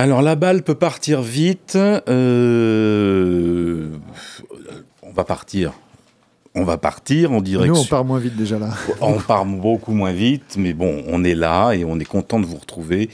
[0.00, 1.76] Alors la balle peut partir vite.
[1.76, 2.08] Euh,
[5.02, 5.72] on va partir.
[6.54, 7.74] On va partir en direction.
[7.74, 8.70] Nous, on part moins vite déjà là.
[9.02, 12.46] on part beaucoup moins vite, mais bon, on est là et on est content de
[12.46, 13.10] vous retrouver.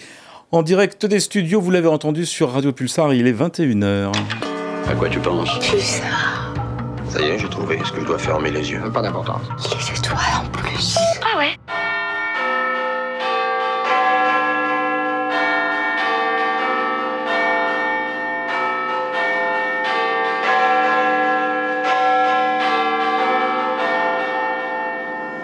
[0.52, 4.12] En direct des studios, vous l'avez entendu sur Radio Pulsar, il est 21h.
[4.88, 5.58] À quoi tu penses?
[5.58, 6.54] Pulsar.
[7.08, 7.78] Ça y est, j'ai trouvé.
[7.78, 9.42] Est-ce que je dois fermer les yeux Pas d'importance.
[10.14, 10.44] Ah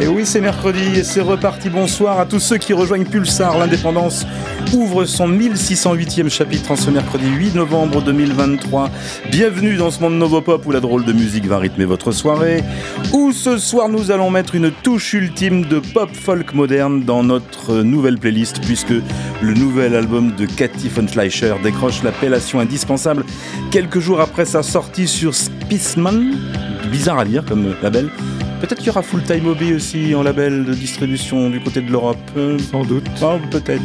[0.00, 1.68] Et oui, c'est mercredi et c'est reparti.
[1.68, 3.58] Bonsoir à tous ceux qui rejoignent Pulsar.
[3.58, 4.26] L'indépendance
[4.72, 8.88] ouvre son 1608e chapitre en ce mercredi 8 novembre 2023.
[9.30, 12.64] Bienvenue dans ce monde Novopop où la drôle de musique va rythmer votre soirée.
[13.12, 17.82] Où ce soir nous allons mettre une touche ultime de pop folk moderne dans notre
[17.82, 18.94] nouvelle playlist puisque
[19.42, 23.24] le nouvel album de Cathy von Fleischer décroche l'appellation indispensable
[23.70, 26.32] quelques jours après sa sortie sur Spaceman.
[26.90, 28.08] Bizarre à lire comme label.
[28.62, 31.90] Peut-être qu'il y aura Full Time Hobby aussi en label de distribution du côté de
[31.90, 32.16] l'Europe.
[32.36, 33.08] Euh, Sans doute.
[33.20, 33.82] Oh, peut-être.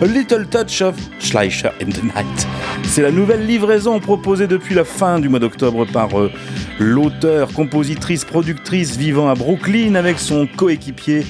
[0.00, 2.46] A Little Touch of Schleicher in the Night.
[2.84, 6.30] C'est la nouvelle livraison proposée depuis la fin du mois d'octobre par euh,
[6.78, 11.26] l'auteur, compositrice, productrice vivant à Brooklyn avec son coéquipier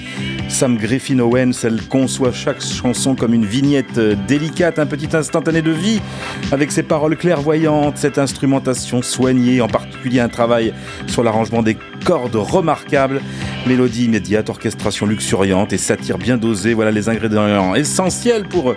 [0.48, 1.64] Sam Griffin Owens.
[1.64, 6.02] Elle conçoit chaque chanson comme une vignette euh, délicate, un petit instantané de vie
[6.50, 10.74] avec ses paroles clairvoyantes, cette instrumentation soignée, en particulier un travail
[11.06, 13.20] sur l'arrangement des cordes remarquables,
[13.66, 16.74] mélodie immédiate, orchestration luxuriante et satire bien dosée.
[16.74, 18.74] Voilà les ingrédients essentiels pour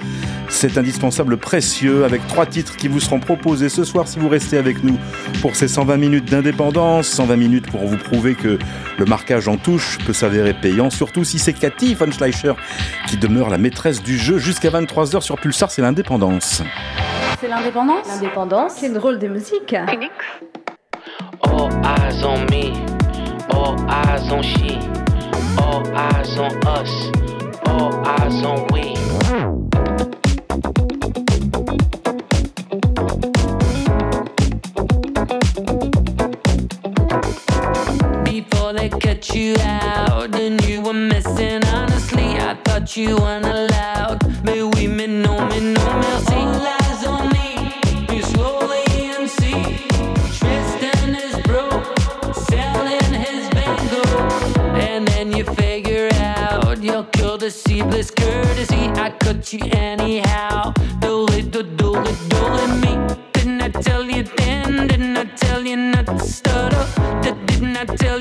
[0.49, 4.57] cet indispensable précieux avec trois titres qui vous seront proposés ce soir si vous restez
[4.57, 4.97] avec nous
[5.41, 8.59] pour ces 120 minutes d'indépendance, 120 minutes pour vous prouver que
[8.97, 12.53] le marquage en touche peut s'avérer payant, surtout si c'est Cathy von Schleicher
[13.07, 16.61] qui demeure la maîtresse du jeu jusqu'à 23h sur Pulsar, c'est l'indépendance.
[17.41, 18.07] C'est l'indépendance?
[18.07, 18.75] L'indépendance.
[18.79, 19.75] Quel drôle de musique.
[21.43, 22.71] All eyes on me,
[23.55, 24.77] all eyes on she,
[25.57, 26.91] all eyes on us,
[27.67, 28.83] all eyes on we.
[38.25, 44.19] Before they cut you out and you were missing, honestly, I thought you weren't allowed.
[44.43, 46.34] Mais oui, mais non, mais non, merci.
[57.45, 58.89] The seedless courtesy.
[59.05, 60.73] I cut you anyhow.
[60.99, 62.93] Do it, do, do it, do me.
[63.33, 64.87] Didn't I tell you then?
[64.87, 66.85] Didn't I tell you not to stutter?
[67.21, 68.14] Did- Didn't I tell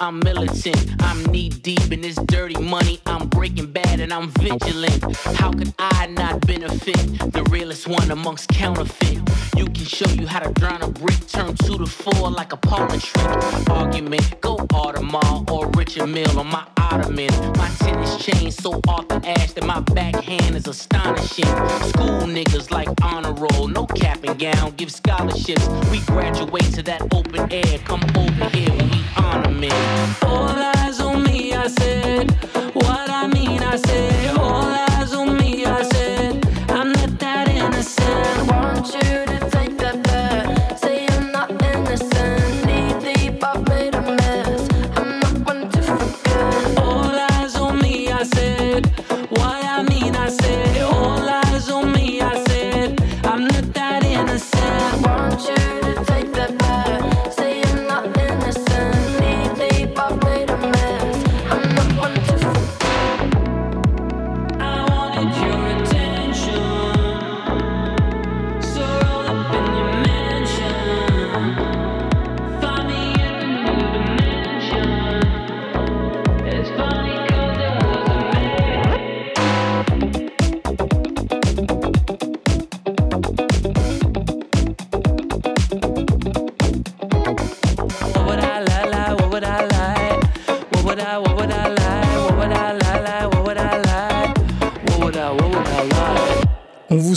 [0.00, 1.02] I'm militant.
[1.02, 3.00] I'm knee deep in this dirty money.
[3.06, 5.16] I'm breaking bad and I'm vigilant.
[5.16, 6.94] How could I not benefit?
[7.32, 9.18] The realest one amongst counterfeit.
[9.56, 12.56] You can show you how to drown a brick, turn two to four like a
[12.56, 13.68] parlor trick.
[13.70, 17.30] Argument, go Audemars or Richard Mill on my ottoman.
[17.56, 21.46] My tennis chain so off the ash that my backhand is astonishing.
[21.90, 25.66] School niggas like honor roll, no cap and gown, give scholarships.
[25.90, 28.77] We graduate to that open air, come over here
[29.18, 30.16] honor.
[30.22, 32.30] All eyes on me, I said.
[32.74, 34.36] What I mean, I said.
[34.38, 36.46] All eyes on me, I said.
[36.70, 38.50] I'm not that innocent.
[38.50, 39.27] Want you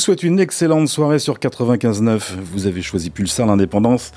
[0.01, 2.21] souhaite une excellente soirée sur 95.9.
[2.51, 4.11] Vous avez choisi Pulsar l'indépendance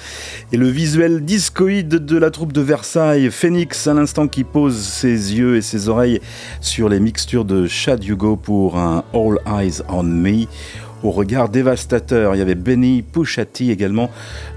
[0.51, 5.35] et le visuel discoïde de la troupe de Versailles, Phoenix, à l'instant qui pose ses
[5.35, 6.21] yeux et ses oreilles
[6.63, 10.47] sur les mixtures de Chad Hugo pour un All Eyes on Me
[11.05, 12.35] au regard dévastateur.
[12.35, 14.11] Il y avait Benny Pouchati également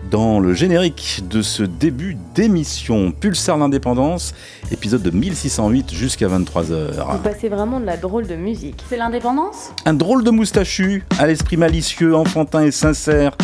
[0.10, 3.12] dans le générique de ce début d'émission.
[3.12, 4.34] Pulsar l'indépendance,
[4.72, 7.12] épisode de 1608 jusqu'à 23h.
[7.12, 8.84] Vous passez vraiment de la drôle de musique.
[8.90, 9.74] C'est l'indépendance?
[9.86, 13.36] Un drôle de moustachu, à l'esprit malicieux, enfantin et sincère,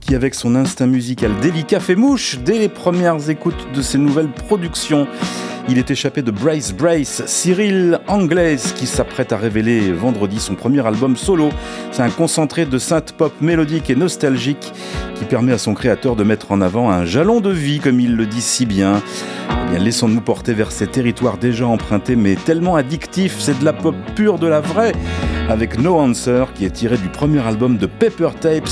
[0.00, 4.32] qui avec son instinct musical délicat fait mouche dès les premières écoutes de ses nouvelles
[4.32, 5.06] productions.
[5.70, 10.86] Il est échappé de Brace Brace, Cyril Anglaise, qui s'apprête à révéler vendredi son premier
[10.86, 11.50] album solo.
[11.92, 14.72] C'est un concentré de synth pop mélodique et nostalgique
[15.14, 18.16] qui permet à son créateur de mettre en avant un jalon de vie, comme il
[18.16, 19.02] le dit si bien.
[19.50, 23.36] Eh bien, laissons-nous porter vers ces territoires déjà empruntés, mais tellement addictifs.
[23.38, 24.92] C'est de la pop pure, de la vraie,
[25.50, 28.70] avec No Answer, qui est tiré du premier album de Pepper Tapes,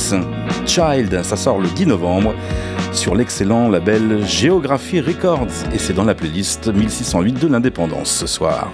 [0.65, 1.23] Child.
[1.25, 2.35] Ça sort le 10 novembre
[2.97, 5.47] sur l'excellent label Geography Records.
[5.75, 8.71] Et c'est dans la playlist 1608 de l'indépendance ce soir.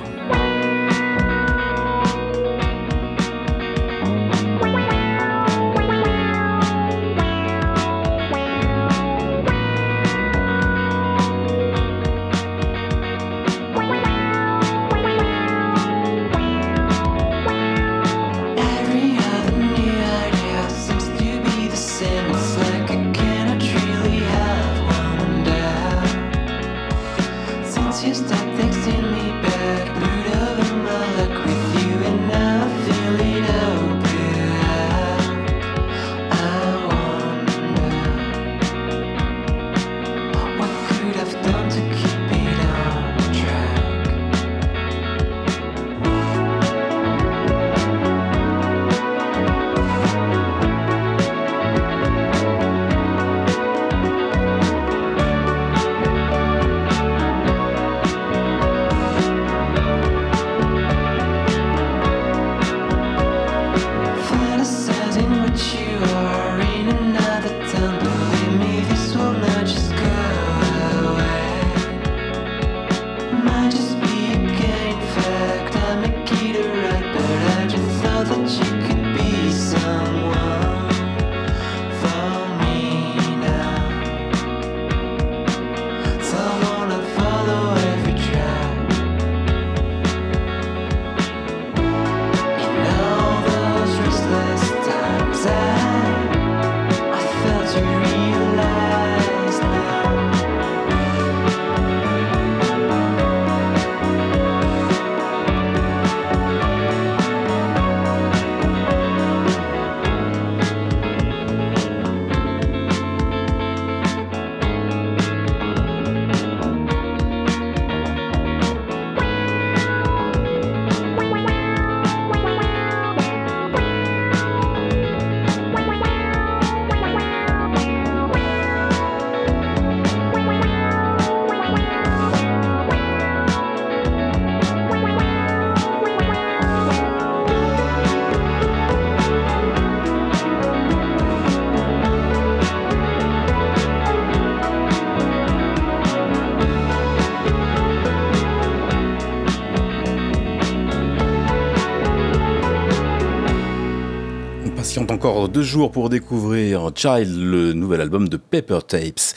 [155.53, 159.37] Deux jours pour découvrir Child, le nouvel album de Pepper Tapes.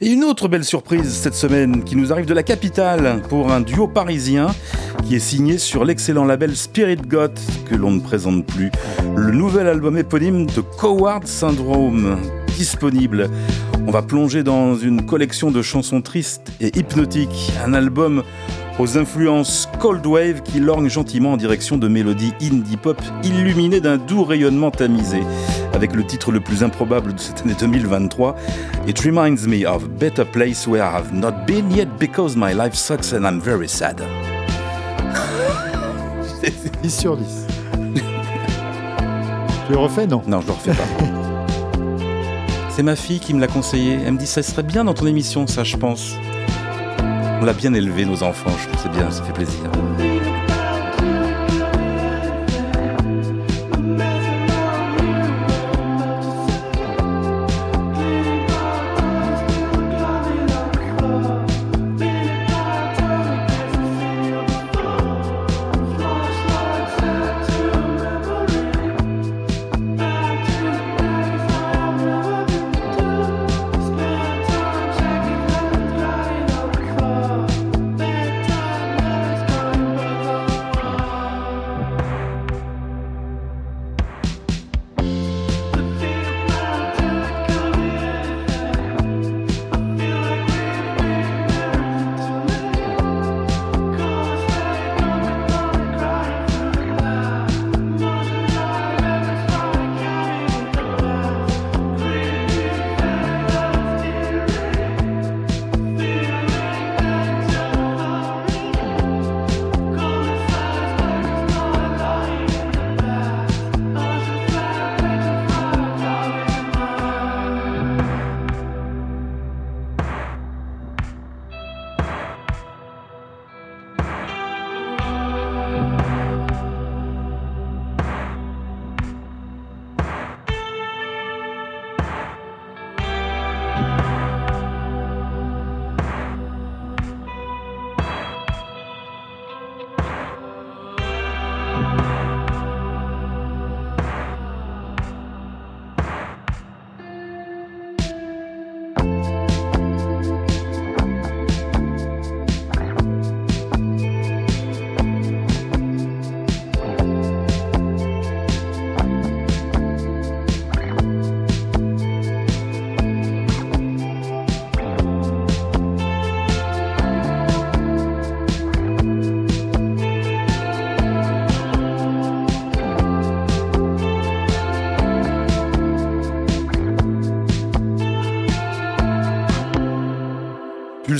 [0.00, 3.60] Et une autre belle surprise cette semaine qui nous arrive de la capitale pour un
[3.60, 4.46] duo parisien
[5.04, 7.32] qui est signé sur l'excellent label Spirit God
[7.68, 8.70] que l'on ne présente plus.
[9.16, 12.16] Le nouvel album éponyme de Coward Syndrome
[12.56, 13.28] disponible.
[13.88, 18.22] On va plonger dans une collection de chansons tristes et hypnotiques, un album
[18.78, 23.96] aux influences cold wave qui lorgnent gentiment en direction de mélodies indie pop illuminées d'un
[23.96, 25.20] doux rayonnement tamisé,
[25.76, 28.34] avec le titre le plus improbable de cette année 2023,
[28.88, 32.54] It reminds me of a better place where I have not been yet because my
[32.54, 34.00] life sucks and I'm very sad.
[36.82, 37.46] 10 sur 10.
[39.66, 40.22] tu le refais, non?
[40.26, 41.04] Non, je le refais pas.
[42.70, 43.98] C'est ma fille qui me l'a conseillé.
[44.04, 46.14] Elle me dit ça serait bien dans ton émission, ça, je pense.
[47.40, 48.50] On l'a bien élevé, nos enfants.
[48.58, 49.60] Je c'est bien, ça fait plaisir.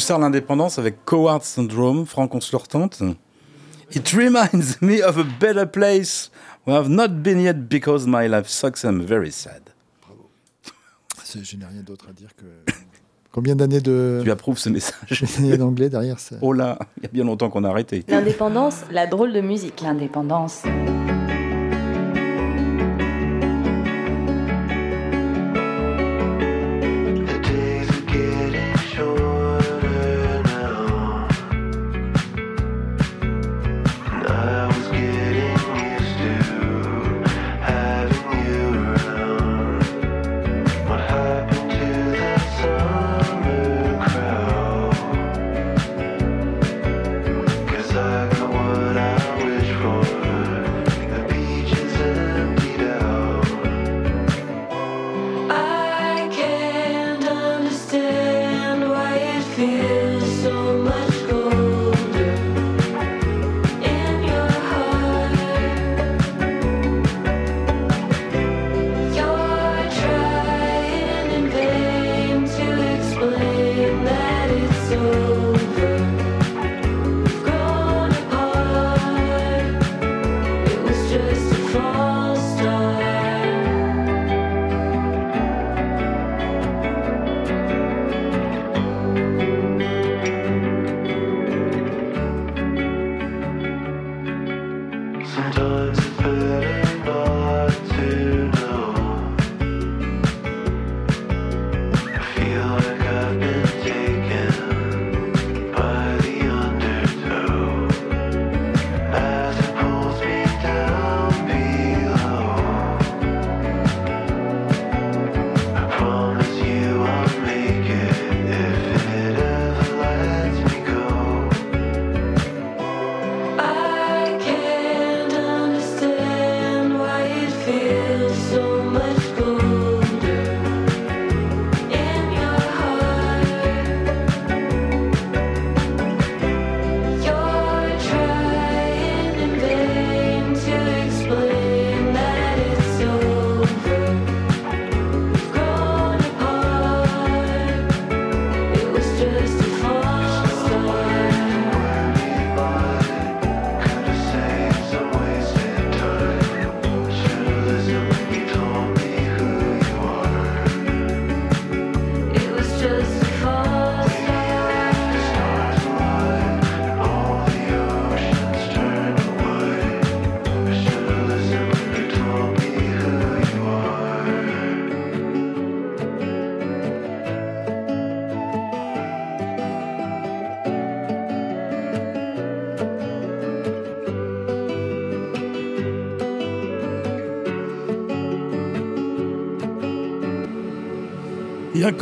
[0.06, 3.02] Pulsar l'indépendance avec Coward Syndrome, Franck, on se le retente
[3.92, 6.30] It reminds me of a better place
[6.64, 9.62] where I've not been yet because my life sucks and I'm very sad.
[11.24, 12.44] C'est- Je n'ai rien d'autre à dire que.
[13.32, 14.20] Combien d'années de.
[14.22, 15.24] Tu approuves ce message
[15.58, 18.04] d'anglais derrière ça Oh là, il y a bien longtemps qu'on a arrêté.
[18.06, 19.80] L'indépendance, la drôle de musique.
[19.80, 20.62] L'indépendance.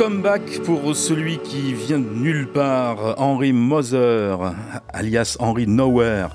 [0.05, 4.35] Comeback pour celui qui vient de nulle part, Henry Moser,
[4.93, 6.29] alias Henry Nowhere.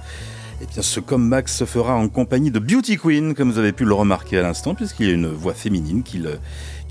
[0.61, 3.85] Et bien ce comeback se fera en compagnie de Beauty Queen, comme vous avez pu
[3.85, 6.21] le remarquer à l'instant, puisqu'il y a une voix féminine qui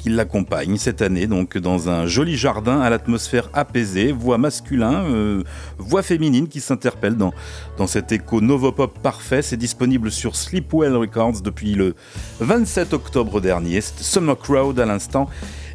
[0.05, 5.43] l'accompagne cette année, donc dans un joli jardin à l'atmosphère apaisée, voix masculin, euh,
[5.79, 7.33] voix féminine qui s'interpelle dans,
[7.77, 9.41] dans cet écho novopop parfait.
[9.41, 11.93] C'est disponible sur Sleepwell Records depuis le
[12.39, 13.81] 27 octobre dernier.
[13.81, 15.27] Summer Crowd à l'instant,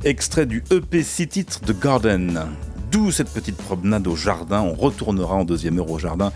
[0.05, 2.47] extrait du EP 6 titres de Garden.
[2.91, 4.61] D'où cette petite promenade au jardin.
[4.61, 6.33] On retournera en deuxième heure au jardin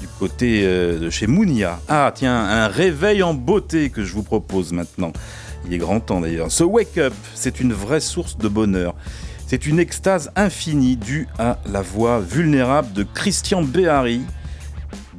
[0.00, 1.78] du côté euh, de chez Mounia.
[1.88, 5.12] Ah tiens, un réveil en beauté que je vous propose maintenant.
[5.66, 6.50] Il est grand temps d'ailleurs.
[6.50, 8.94] Ce Wake Up, c'est une vraie source de bonheur.
[9.46, 14.22] C'est une extase infinie due à la voix vulnérable de Christian Béhari,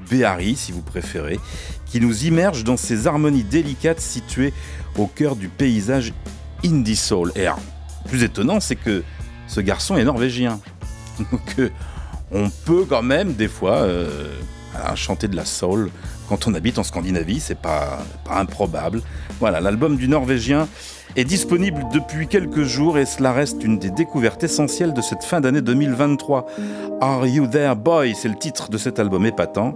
[0.10, 1.40] Béhari si vous préférez,
[1.86, 4.52] qui nous immerge dans ces harmonies délicates situées
[4.98, 6.14] au cœur du paysage
[6.66, 7.32] indie soul.
[7.36, 7.48] Et
[8.06, 9.04] plus étonnant, c'est que
[9.48, 10.60] ce garçon est norvégien.
[11.32, 11.70] Donc, euh,
[12.32, 14.34] on peut quand même des fois euh,
[14.96, 15.90] chanter de la soul
[16.30, 19.02] quand on habite en Scandinavie, c'est pas improbable.
[19.40, 20.68] Voilà, l'album du Norvégien
[21.16, 25.42] est disponible depuis quelques jours et cela reste une des découvertes essentielles de cette fin
[25.42, 26.48] d'année 2023.
[27.02, 29.76] Are You There Boy C'est le titre de cet album épatant.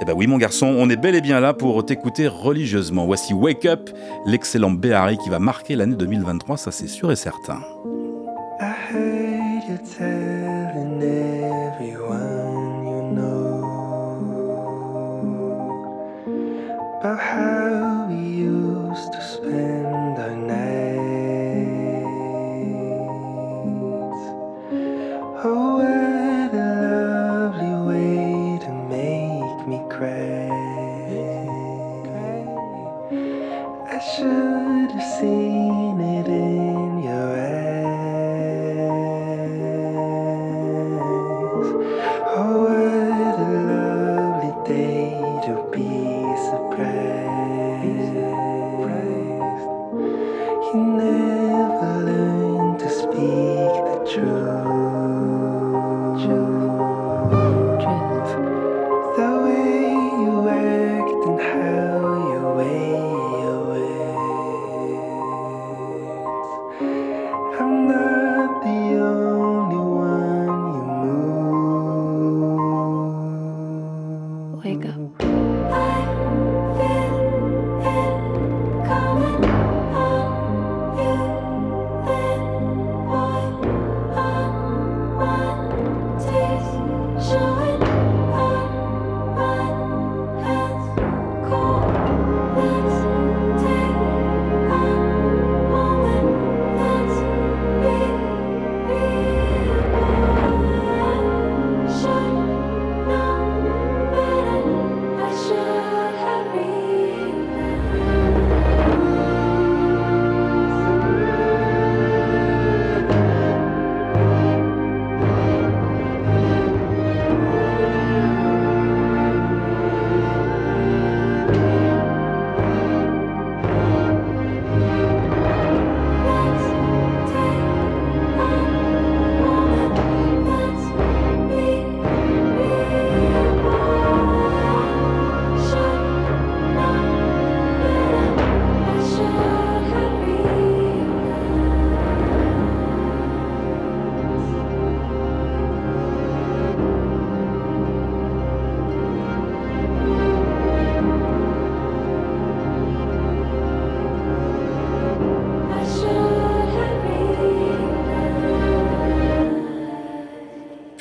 [0.00, 3.06] Eh ben oui mon garçon, on est bel et bien là pour t'écouter religieusement.
[3.06, 3.90] Voici Wake Up,
[4.26, 7.60] l'excellent Behari qui va marquer l'année 2023, ça c'est sûr et certain.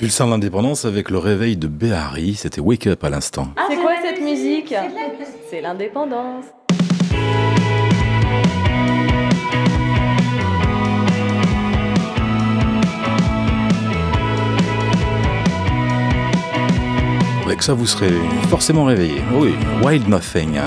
[0.01, 3.49] Pulsar l'indépendance avec le réveil de Béhari, c'était Wake Up à l'instant.
[3.69, 4.73] C'est quoi cette musique
[5.47, 6.45] C'est l'indépendance.
[17.45, 18.09] Avec ça, vous serez
[18.49, 19.21] forcément réveillé.
[19.35, 20.61] Oui, Wild Nothing.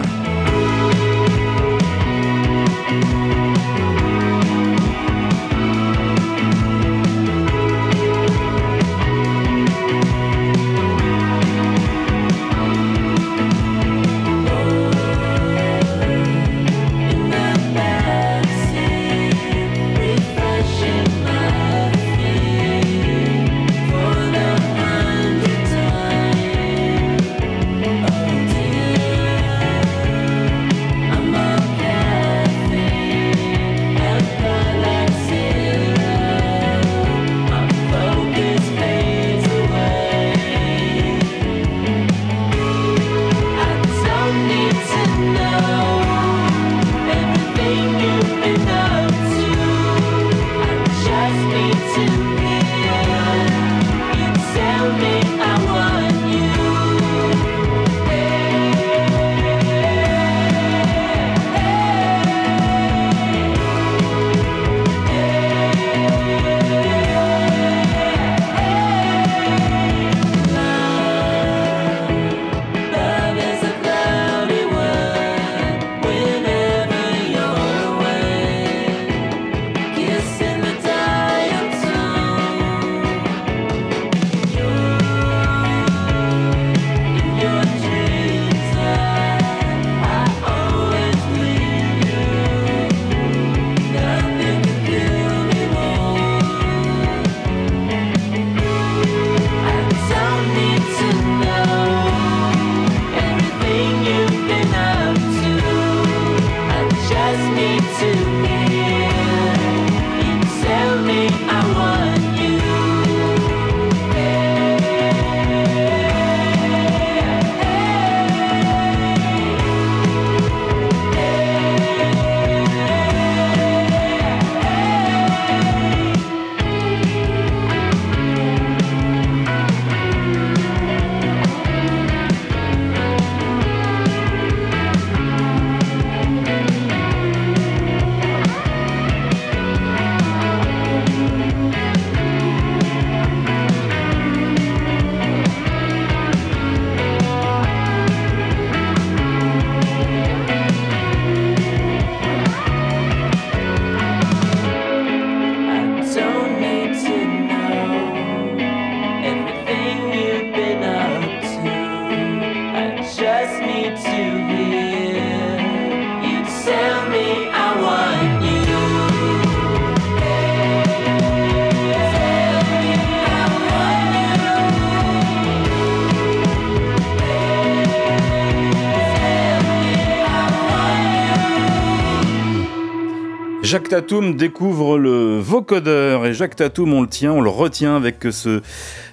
[183.75, 188.25] Jacques Tatum découvre le vocodeur et Jacques Tatum, on le tient, on le retient avec
[188.31, 188.63] ce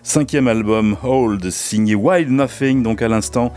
[0.03, 3.51] cinquième album Hold, signé Wild Nothing, donc à l'instant,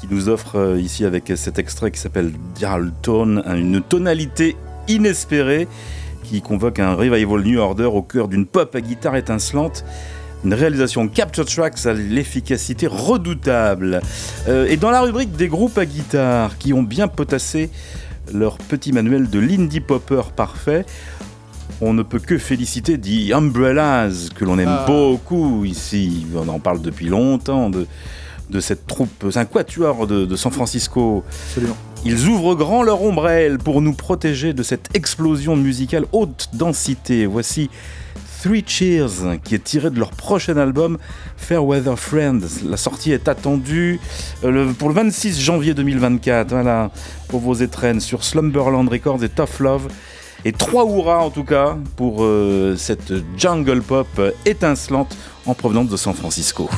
[0.00, 4.56] qui nous offre euh, ici avec cet extrait qui s'appelle Dial Tone, une tonalité
[4.88, 5.68] inespérée
[6.24, 9.84] qui convoque un revival New Order au cœur d'une pop à guitare étincelante.
[10.44, 14.00] Une réalisation Capture Tracks à l'efficacité redoutable.
[14.48, 17.70] Euh, et dans la rubrique des groupes à guitare qui ont bien potassé
[18.32, 20.84] leur petit manuel de l'indie popper parfait.
[21.80, 24.84] On ne peut que féliciter The Umbrellas, que l'on aime Ah.
[24.86, 26.26] beaucoup ici.
[26.34, 27.86] On en parle depuis longtemps de,
[28.50, 29.26] de cette troupe.
[29.30, 31.22] C'est un quatuor de, de San Francisco.
[31.28, 31.76] Absolument.
[32.04, 37.26] Ils ouvrent grand leur ombrelle pour nous protéger de cette explosion musicale haute densité.
[37.26, 37.70] Voici
[38.42, 40.98] Three Cheers, qui est tiré de leur prochain album
[41.36, 42.62] Fairweather Friends.
[42.64, 43.98] La sortie est attendue
[44.44, 46.50] euh, pour le 26 janvier 2024.
[46.50, 46.90] Voilà,
[47.28, 49.88] pour vos étrennes sur Slumberland Records et Tough Love.
[50.44, 54.06] Et trois hurrahs en tout cas pour euh, cette jungle pop
[54.46, 56.70] étincelante en provenance de San Francisco.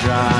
[0.00, 0.39] Dry,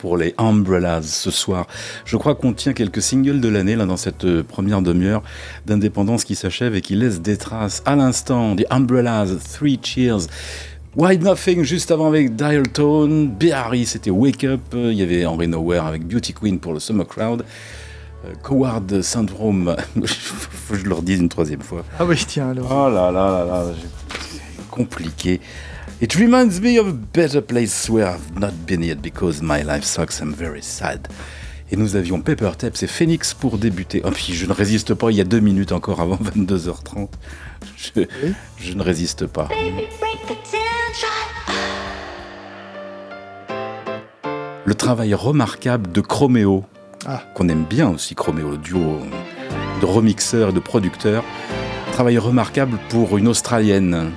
[0.00, 1.66] pour les Umbrellas ce soir.
[2.04, 5.22] Je crois qu'on tient quelques singles de l'année là dans cette euh, première demi-heure
[5.66, 8.56] d'indépendance qui s'achève et qui laisse des traces à l'instant.
[8.56, 10.26] The Umbrellas, Three Cheers.
[10.96, 15.46] Wide Nothing juste avant avec Dial Tone, Behari c'était Wake Up, il y avait Henry
[15.46, 17.44] Nowhere avec Beauty Queen pour le Summer Crowd,
[18.24, 21.84] euh, Coward Syndrome, faut que je leur dise une troisième fois.
[21.98, 22.66] Ah oui, tiens, alors.
[22.68, 23.64] Oh là là là là,
[24.70, 25.40] compliqué.
[26.00, 29.84] It reminds me of a better place where I've not been yet because my life
[29.84, 31.08] sucks, I'm very sad.
[31.70, 34.00] Et nous avions Pepper Taps et Phoenix pour débuter.
[34.04, 37.08] Oh, puis je ne résiste pas, il y a deux minutes encore avant 22h30.
[37.76, 38.02] Je,
[38.58, 39.48] je ne résiste pas.
[44.64, 46.64] Le travail remarquable de Chromeo,
[47.06, 47.22] Ah.
[47.34, 48.98] qu'on aime bien aussi, Chromeo, le duo
[49.80, 51.24] de remixeurs et de producteurs.
[51.92, 54.10] Travail remarquable pour une Australienne.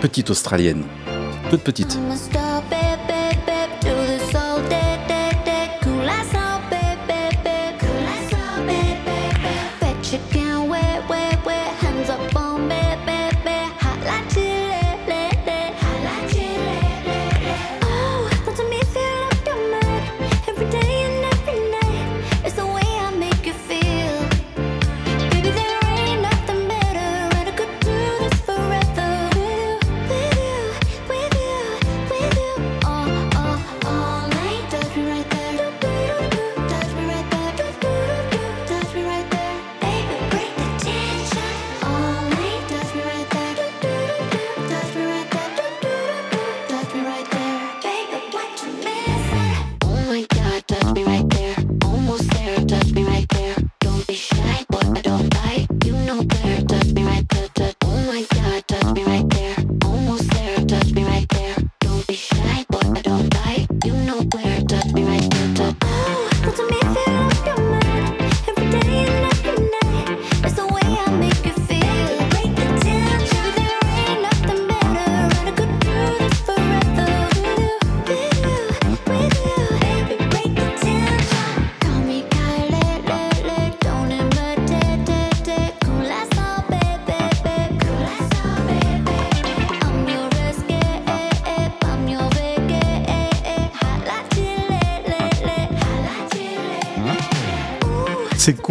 [0.00, 0.84] Petite Australienne.
[1.50, 1.98] Toute petite.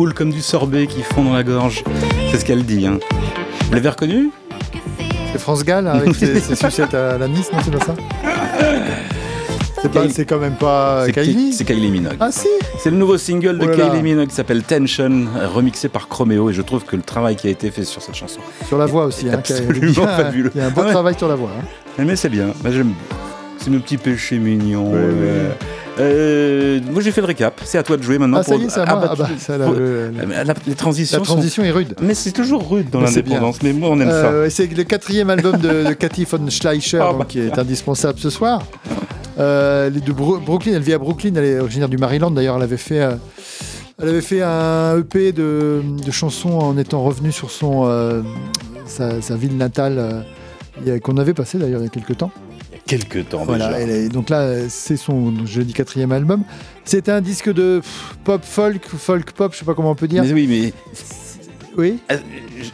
[0.10, 1.84] Comme du sorbet qui fond dans la gorge.
[2.32, 2.86] C'est ce qu'elle dit.
[2.88, 3.00] Hein.
[3.68, 4.32] Vous l'avez reconnu?
[5.32, 7.96] C'est France Gall avec ses, ses sucettes à la Nice, non C'est pas ça?
[10.10, 11.54] C'est quand même pas C'est Kylie?
[11.54, 12.18] C'est Kylie Minogue.
[12.20, 12.48] Ah si
[12.80, 13.90] C'est le nouveau single de Oh là.
[13.90, 16.50] Kylie Minogue qui s'appelle Tension, remixé par Chromeo.
[16.50, 18.86] Et je trouve que le travail qui a été fait sur cette chanson, Sur la
[18.86, 19.28] voix aussi.
[19.30, 20.52] Hein, Absolument a un- fabuleux.
[20.54, 20.92] Il y a un bon Ah ouais.
[20.92, 21.50] travail sur la voix.
[21.60, 22.04] hein.
[22.06, 22.48] Mais c'est bien.
[22.64, 22.94] Bah, j'aime.
[23.58, 24.92] C'est nos petits péchés mignons.
[24.94, 25.52] Euh.
[26.00, 27.60] Euh, moi j'ai fait le récap.
[27.66, 28.38] C'est à toi de jouer maintenant.
[28.40, 28.96] Ah, ça y est, c'est à moi.
[28.96, 30.12] bah, Ah bah, ça, pour- le- Euh,
[30.46, 31.20] la- les transitions.
[31.20, 31.90] La transition est rude.
[32.00, 33.62] sont- Mais c'est toujours rude dans c'est l'indépendance.
[33.62, 34.28] Mais moi on aime ça.
[34.28, 37.26] Euh, C'est le quatrième album de, de Cathy von Schleicher Ah, donc, bah.
[37.28, 38.64] qui est indispensable ce soir.
[39.40, 42.32] Euh, elle est de Bro- Brooklyn, elle vit à Brooklyn, elle est originaire du Maryland
[42.32, 42.56] d'ailleurs.
[42.58, 42.96] Elle avait fait,
[44.02, 48.24] elle avait fait un EP de, de chansons en étant revenue sur son,
[48.86, 50.26] sa, sa ville natale
[51.04, 52.32] qu'on avait passé d'ailleurs il y a quelques temps.
[52.92, 53.80] Quelques temps Voilà, déjà.
[53.80, 56.44] elle est- donc là, c'est son, je dis quatrième album.
[56.84, 60.10] C'était un disque de pff, pop folk, folk pop, je sais pas comment on peut
[60.10, 60.24] dire.
[60.24, 60.74] Mais oui, mais
[61.78, 62.00] Oui.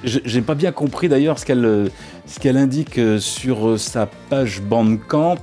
[0.03, 1.91] J- J'ai pas bien compris d'ailleurs ce qu'elle
[2.25, 5.37] ce qu'elle indique euh, sur euh, sa page Bandcamp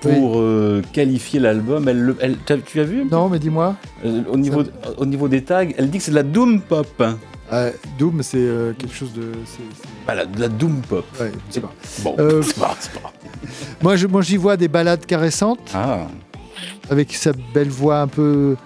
[0.00, 1.88] pour euh, qualifier l'album.
[1.88, 2.36] Elle, elle-
[2.68, 3.74] tu as vu Non, mais dis-moi.
[4.06, 4.62] Euh, au, niveau,
[4.96, 7.02] au niveau des tags, elle dit que c'est de la doom pop.
[7.52, 9.32] Euh, Doom, c'est euh, quelque chose de.
[9.44, 11.04] c'est- c'est- de la doom pop.
[11.20, 11.72] Ouais, sais pas.
[12.02, 13.12] Bon, Euh, c'est pas, c'est pas.
[13.82, 16.06] Moi, je- moi, j'y vois des balades caressantes Ah,
[16.90, 18.56] avec sa belle voix un peu,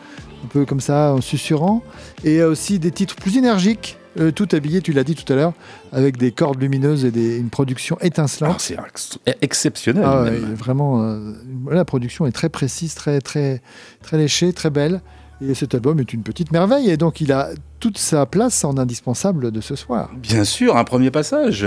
[0.45, 1.83] un peu comme ça, en susurrant,
[2.25, 5.53] et aussi des titres plus énergiques, euh, tout habillé, tu l'as dit tout à l'heure,
[5.93, 8.61] avec des cordes lumineuses et des- une production alors étincelante.
[8.61, 10.05] c'est ex- exceptionnel.
[10.07, 10.55] Ah ouais, même.
[10.55, 11.33] vraiment, euh,
[11.71, 13.61] la production est très précise, très, très,
[14.03, 15.01] très léchée, très belle.
[15.41, 18.77] Et cet album est une petite merveille, et donc il a toute sa place en
[18.77, 20.11] indispensable de ce soir.
[20.17, 21.67] Bien sûr, un premier passage.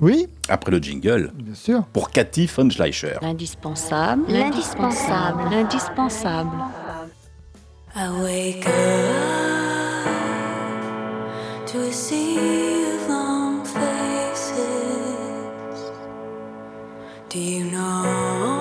[0.00, 1.84] Oui, Après le jingle, bien sûr.
[1.92, 3.14] pour Cathy von Schleicher.
[3.22, 4.22] L'indispensable.
[4.28, 5.42] L'indispensable.
[5.50, 6.50] L'indispensable.
[7.94, 8.72] I wake up
[11.66, 14.62] to a sea of long faces.
[17.28, 18.51] Do you know?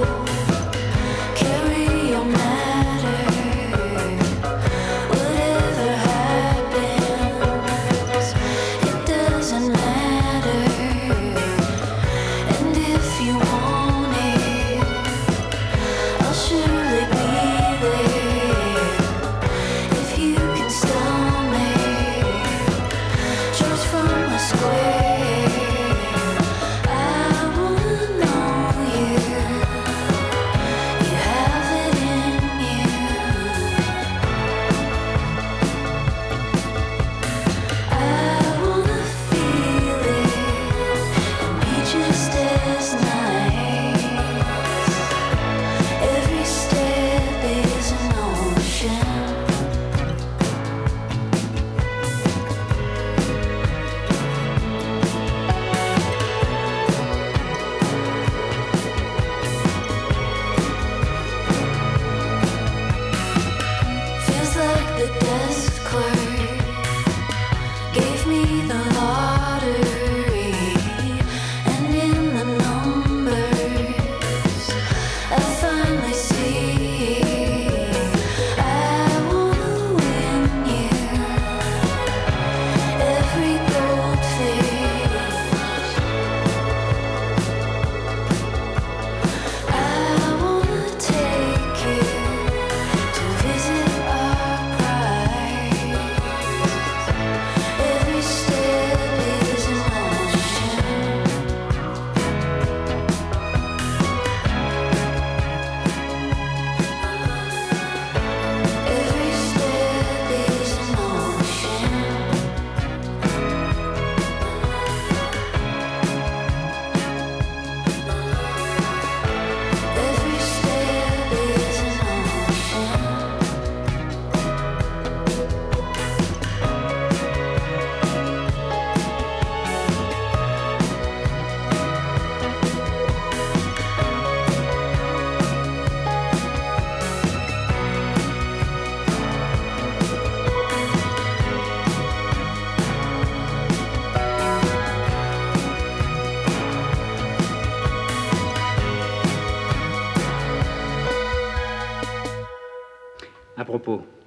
[0.00, 0.39] you.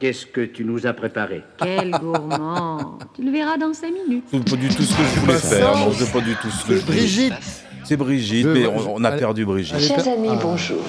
[0.04, 4.26] Qu'est-ce que tu nous as préparé Quel gourmand Tu le verras dans 5 minutes.
[4.30, 5.78] C'est pas du tout ce que je voulais faire.
[5.78, 6.98] Non, c'est pas du tout ce que je voulais.
[6.98, 7.34] Brigitte
[7.86, 9.80] C'est Brigitte, mais on, on a perdu Brigitte.
[9.80, 10.82] Chers amis, bonjour.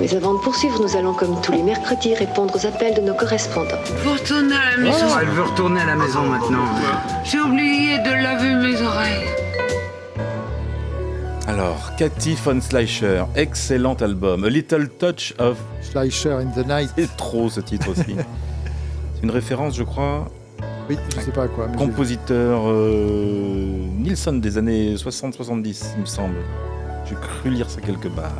[0.00, 3.14] Mais avant de poursuivre, nous allons, comme tous les mercredis, répondre aux appels de nos
[3.14, 3.78] correspondants.
[4.02, 6.64] Vous retournez à la maison Elle veut retourner à la maison maintenant.
[7.22, 9.28] J'ai oublié de laver mes oreilles.
[11.46, 14.42] Alors, Cathy von Schleicher, excellent album.
[14.44, 15.58] A Little Touch of.
[15.80, 16.90] Schleicher in the Night.
[16.98, 18.16] C'est trop ce titre aussi.
[19.18, 20.26] C'est une référence, je crois,
[20.88, 21.66] Oui, je sais pas à quoi.
[21.68, 23.66] mais compositeur euh,
[23.98, 26.36] Nilsson des années 60-70, il me semble.
[27.08, 28.32] J'ai cru lire ça quelque part.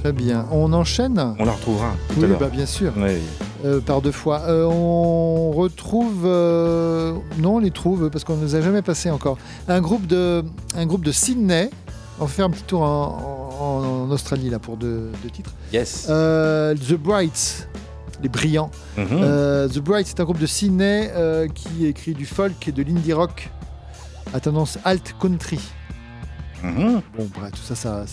[0.00, 0.46] Très bien.
[0.52, 1.34] On enchaîne?
[1.40, 2.38] On la retrouvera tout Oui, à l'heure.
[2.38, 2.92] bah bien sûr.
[2.96, 3.16] Oui.
[3.64, 4.42] Euh, par deux fois.
[4.46, 6.22] Euh, on retrouve.
[6.24, 9.38] euh, Non, on les trouve parce qu'on ne nous a jamais passé encore.
[9.66, 10.44] Un groupe de,
[10.76, 11.68] un groupe de Sydney.
[12.20, 13.18] On va faire un petit tour en,
[13.60, 15.52] en- en Australie là pour deux, deux titres.
[15.72, 16.06] Yes.
[16.08, 17.68] Euh, The Brights,
[18.22, 18.70] les brillants.
[18.96, 19.06] Mhm.
[19.12, 22.82] Euh, The Brights, c'est un groupe de Sydney euh, qui écrit du folk et de
[22.82, 23.50] l'indie rock
[24.34, 25.60] à tendance alt country.
[26.62, 27.00] Mhm.
[27.16, 28.04] Bon, bref, tout ça, ça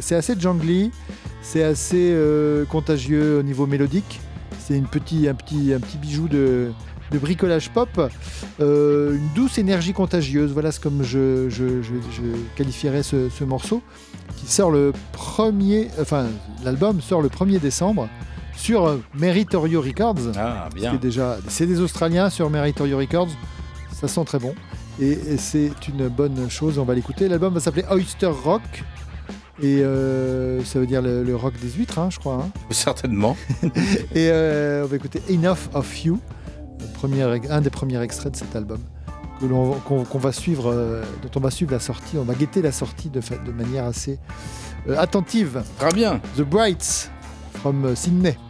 [0.00, 0.90] c'est- assez jungly,
[1.40, 4.20] c'est assez euh, contagieux au niveau mélodique.
[4.58, 6.72] C'est une petit, un, petit, un petit bijou de,
[7.12, 7.88] de bricolage pop.
[8.60, 12.22] Euh, une douce énergie contagieuse, voilà ce comme je, je- je- je
[12.56, 13.82] qualifierais ce, ce morceau,
[14.36, 16.26] qui sort le premier, enfin,
[16.64, 18.08] l'album sort le 1er décembre
[18.56, 20.32] sur euh, Meritorio Records.
[20.36, 20.92] Ah, bien.
[20.92, 23.28] C'est déjà, c'est des Australiens sur Meritorio Records.
[23.92, 24.54] Ça sent très bon.
[25.00, 26.78] Et, et c'est une bonne chose.
[26.78, 27.28] On va l'écouter.
[27.28, 28.84] L'album va s'appeler Oyster Rock.
[29.62, 32.36] Et euh, ça veut dire le, le rock des huîtres, hein, je crois.
[32.44, 32.50] hein.
[32.70, 33.36] Certainement.
[34.14, 36.18] Et euh, on va écouter Enough of You,
[36.94, 38.78] premier, un des premiers extraits de cet album.
[39.40, 43.10] Qu'on va suivre, euh, dont on va suivre la sortie, on va guetter la sortie
[43.10, 43.20] de,
[43.52, 44.18] manière assez
[44.88, 45.62] euh, attentive.
[45.78, 46.20] Très bien.
[46.36, 47.10] The Brights
[47.60, 48.49] from Sydney.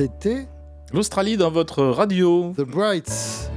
[0.00, 0.46] C'était
[0.94, 2.54] L'Australie dans votre radio.
[2.56, 3.50] The Brights.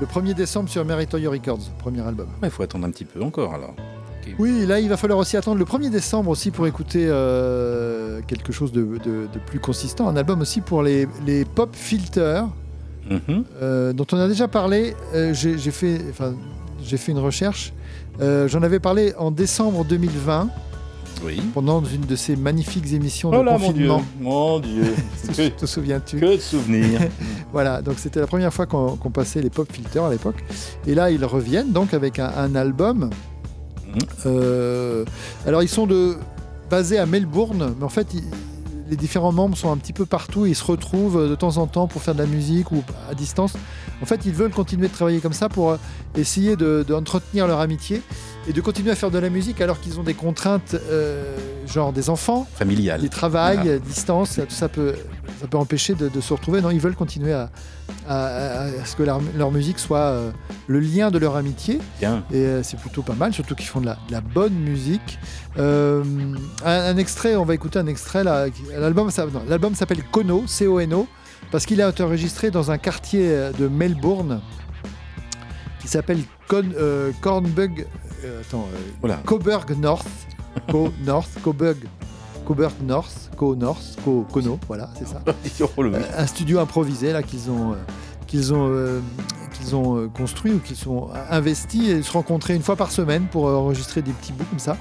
[0.00, 2.26] Le 1er décembre sur Meritorio Records, premier album.
[2.42, 3.72] Il faut attendre un petit peu encore alors.
[4.40, 8.52] Oui, là, il va falloir aussi attendre le 1er décembre aussi pour écouter euh, quelque
[8.52, 10.08] chose de, de- de plus consistant.
[10.08, 12.48] Un album aussi pour les, les pop filters,
[13.08, 13.44] Mhm.
[13.62, 14.96] euh, dont on a déjà parlé.
[15.14, 16.00] Euh, J'ai fait,
[16.82, 17.72] fait une recherche.
[18.18, 20.48] J'en avais parlé en décembre 2020,
[21.24, 21.40] Oui.
[21.54, 23.88] pendant une de ces magnifiques émissions Oh de là, mon Dieu.
[23.88, 24.02] confinement.
[24.20, 24.94] Mon Dieu.
[25.34, 27.00] Te, te souviens-tu que de souvenirs.
[27.52, 30.44] Voilà, donc c'était la première fois qu'on passait les pop filters à l'époque.
[30.86, 33.08] Et là, ils reviennent donc avec un, un album.
[34.26, 35.04] Euh,
[35.46, 36.16] alors, ils sont de,
[36.70, 38.24] basés à Melbourne, mais en fait, ils-
[38.88, 41.66] les différents membres sont un petit peu partout et ils se retrouvent de temps en
[41.66, 43.54] temps pour faire de la musique ou à distance.
[44.00, 45.76] En fait, ils veulent continuer de travailler comme ça pour euh,
[46.16, 48.00] essayer de- d'entretenir leur amitié
[48.48, 51.36] et de continuer à faire de la musique alors qu'ils ont des contraintes, euh,
[51.66, 53.00] genre des enfants, Familial.
[53.00, 53.78] des travails, Voilà.
[53.78, 54.94] distance, tout ça peut,
[55.40, 56.60] ça peut empêcher de, de se retrouver.
[56.60, 57.50] Non, ils veulent continuer à,
[58.08, 60.30] à- à- à ce que leur, leur musique soit euh,
[60.68, 61.80] le lien de leur amitié.
[61.98, 62.22] Bien.
[62.32, 65.18] Et euh, c'est plutôt pas mal, surtout qu'ils font de la, de la bonne musique.
[65.58, 66.02] Un,
[66.64, 71.06] un extrait, on va écouter un extrait L'album s'appelle Kono, C-O-N-O,
[71.50, 73.28] parce qu'il a été enregistré dans un quartier
[73.58, 74.40] de Melbourne
[75.86, 76.18] qui s'appelle
[76.48, 77.86] Con, euh, Cornbug.
[78.24, 79.16] euh, attends, euh, Voilà.
[79.24, 80.08] Coburg North.
[80.70, 81.76] Co North, Coburg.
[82.44, 85.22] Coburg North, Co North, Co Kono, voilà, c'est ça.
[85.78, 87.76] Euh, un studio improvisé là qu'ils ont euh,
[88.26, 89.00] qu'ils ont euh,
[89.52, 93.46] qu'ils ont construit ou qu'ils sont investis et se rencontrer une fois par semaine pour
[93.46, 94.76] enregistrer des petits bouts comme ça.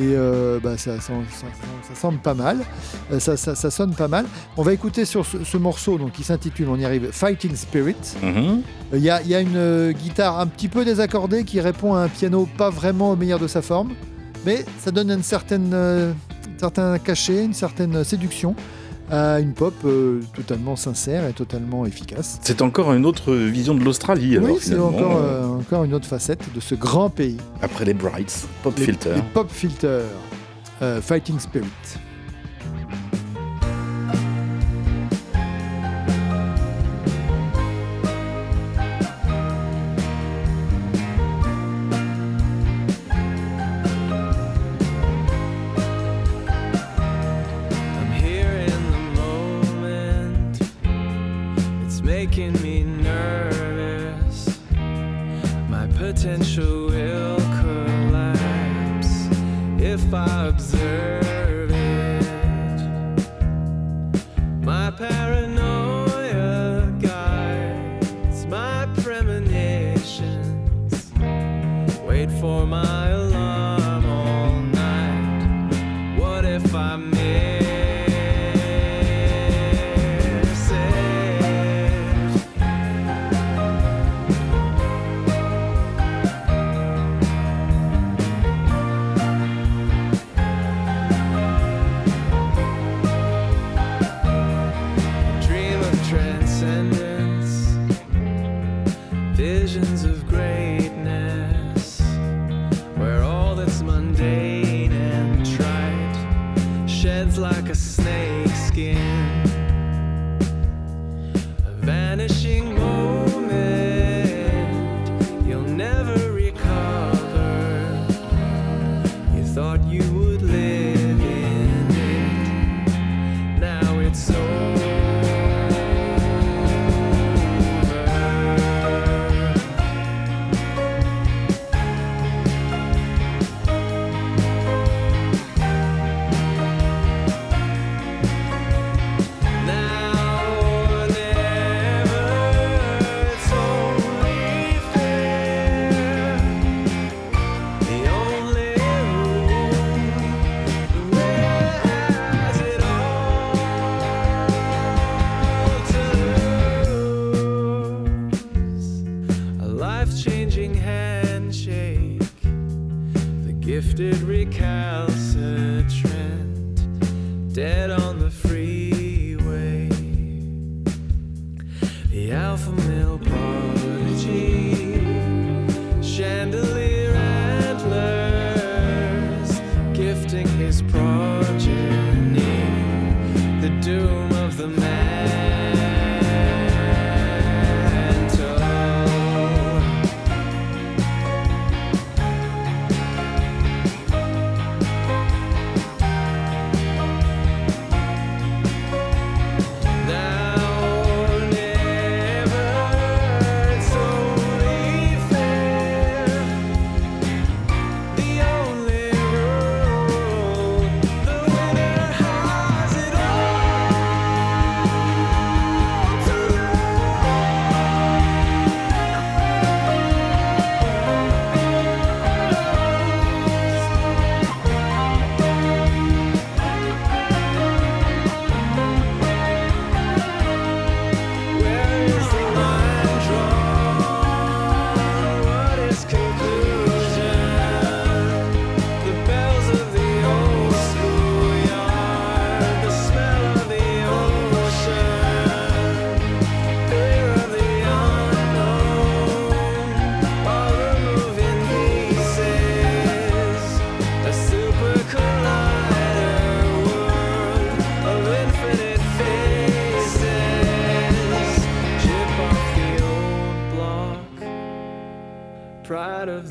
[0.00, 1.46] Et euh, bah, ça, ça, ça- ça-
[1.88, 2.58] ça semble pas mal,
[3.12, 3.36] Euh, ça,
[3.70, 4.26] sonne pas mal.
[4.56, 7.96] On va écouter sur ce, ce morceau donc, qui s'intitule, on y arrive, Fighting Spirit.
[8.22, 8.62] Mhm.
[8.94, 11.94] Il y, a, il y a une euh, guitare un petit peu désaccordée qui répond
[11.94, 13.90] à un piano pas vraiment au meilleur de sa forme,
[14.46, 16.12] mais ça donne une certaine, euh,
[16.56, 18.54] un certain cachet, une certaine séduction
[19.10, 22.38] à une pop euh, totalement sincère et totalement efficace.
[22.42, 24.38] C'est encore une autre vision de l'Australie.
[24.38, 27.36] oui, c'est encore, euh, encore une autre facette de ce grand pays.
[27.62, 29.14] Après les Brights, Pop Les, Filter.
[29.16, 30.02] les pop filters,
[30.82, 31.66] euh, Fighting Spirit.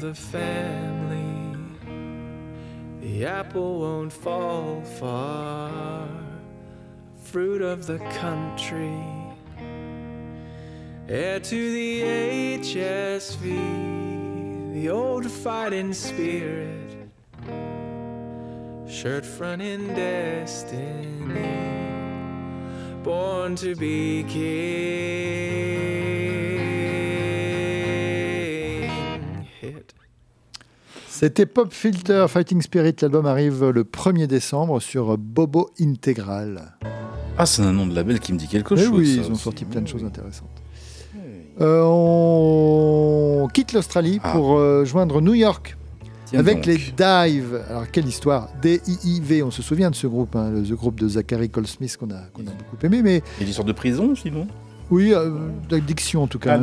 [0.07, 1.57] The family.
[3.01, 6.07] The apple won't fall far.
[7.23, 9.03] Fruit of the country.
[11.09, 12.01] Heir to the
[12.59, 13.43] HSV.
[14.75, 16.95] The old fighting spirit.
[18.87, 21.43] Shirt front in destiny.
[23.03, 24.56] Born to be king.
[31.19, 32.93] C'était Pop Filter Fighting Spirit.
[33.01, 36.73] L'album arrive le 1er décembre sur Bobo Integral.
[37.39, 38.91] Ah, c'est un nom de label qui me dit quelque Eh chose.
[38.95, 40.47] oui, ça ils ont sorti plein de choses intéressantes.
[41.59, 44.31] Euh, on quitte l'Australie Ah.
[44.33, 45.75] pour euh, joindre New York
[46.27, 46.65] Tiens avec donc.
[46.67, 47.61] les Dive.
[47.67, 51.07] Alors, quelle histoire D-I-I-V, on se souvient de ce groupe, hein, le, le groupe de
[51.07, 53.01] Zachary Cole Smith qu'on a, beaucoup aimé.
[53.01, 54.45] Mais des sortes de prison, sinon
[54.91, 55.29] oui, euh,
[55.69, 56.53] d'addiction en tout cas.
[56.53, 56.59] Ah, hein,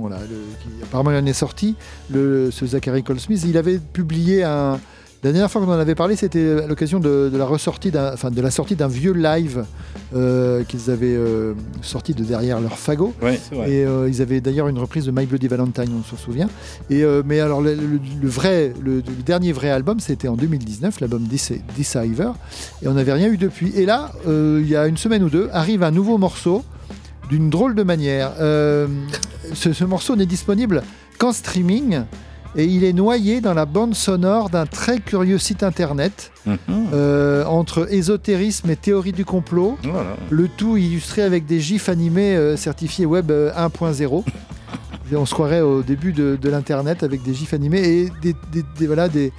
[0.00, 0.16] voilà,
[0.82, 1.74] apparemment, il en est sorti,
[2.12, 3.42] le, ce Zachary Cole Smith.
[3.46, 4.78] Il avait publié un.
[5.22, 8.30] La dernière fois qu'on en avait parlé, c'était à l'occasion de, de la ressortie enfin,
[8.30, 9.64] de la sortie d'un vieux live
[10.14, 13.14] euh, qu'ils avaient euh, sorti de derrière leur fagot.
[13.22, 13.70] Ouais, c'est vrai.
[13.70, 16.50] Et euh, ils avaient d'ailleurs une reprise de My Bloody Valentine, on s'en souvient.
[16.90, 21.00] Et, mais alors, le, le- le vrai, le, le dernier vrai album, c'était en 2019,
[21.00, 22.32] l'album Dece- Deceiver.
[22.82, 23.72] Et on n'avait rien eu depuis.
[23.76, 26.62] Et là, il y a une semaine ou deux, arrive un nouveau morceau
[27.28, 28.32] d'une drôle de manière.
[28.40, 28.86] Euh,
[29.54, 30.82] ce, ce morceau n'est disponible
[31.18, 32.02] qu'en streaming.
[32.56, 36.56] Et il est noyé dans la bande sonore d'un très curieux site internet Mhm.
[36.92, 39.76] euh, entre ésotérisme et théorie du complot.
[39.82, 40.14] Voilà.
[40.30, 44.24] Le tout illustré avec des gifs animés euh, certifiés web euh, 1.0.
[45.12, 48.34] Et on se croirait au début de, de l'internet avec des gifs animés et des,
[48.52, 49.32] des- des- voilà des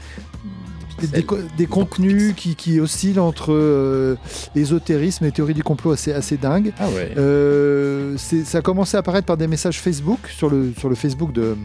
[1.08, 4.16] des, des co- des contenus qui, qui oscillent entre euh,
[4.56, 6.72] ésotérisme et théorie du complot assez, assez dingue.
[6.80, 7.12] Ah ouais.
[7.18, 11.32] Euh, ça a commencé à apparaître par des messages Facebook sur le, sur le Facebook
[11.32, 11.56] de,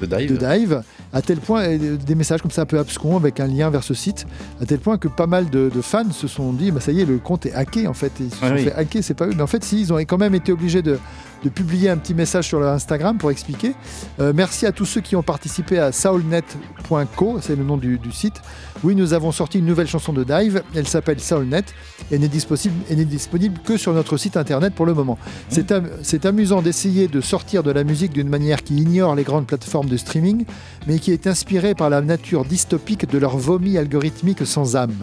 [0.00, 0.32] De dive.
[0.32, 3.46] de Dive, à tel point, euh, des messages comme ça un peu abscons avec un
[3.46, 4.26] lien vers ce site,
[4.60, 7.00] à tel point que pas mal de, de fans se sont dit, bah, ça y
[7.00, 8.12] est, le compte est hacké en fait.
[8.20, 8.64] Ils se Ah sont oui.
[8.64, 9.32] fait hacker, c'est pas eux.
[9.36, 10.98] Mais en fait, si, ils ont quand même été obligés de,
[11.42, 13.74] de publier un petit message sur leur Instagram pour expliquer.
[14.20, 18.40] Euh, merci à tous ceux qui ont participé à soulnet.co, c'est le nom du, site.
[18.84, 21.64] Oui, nous avons sorti une nouvelle chanson de Dive, elle s'appelle Soulnet,
[22.10, 25.18] et n'est disponible, que sur notre site internet pour le moment.
[25.48, 29.88] C'est amusant d'essayer de sortir de la musique d'une manière qui ignore les grandes plateformes
[29.88, 30.44] de streaming,
[30.86, 34.94] mais qui est inspirée par la nature dystopique de leur vomi algorithmique sans âme.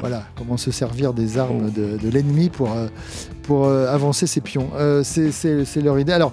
[0.00, 2.86] Voilà, comment se servir des armes de, de l'ennemi pour, euh,
[3.42, 4.68] pour euh, avancer ses pions.
[4.76, 6.12] Euh, c'est- leur idée.
[6.12, 6.32] Alors,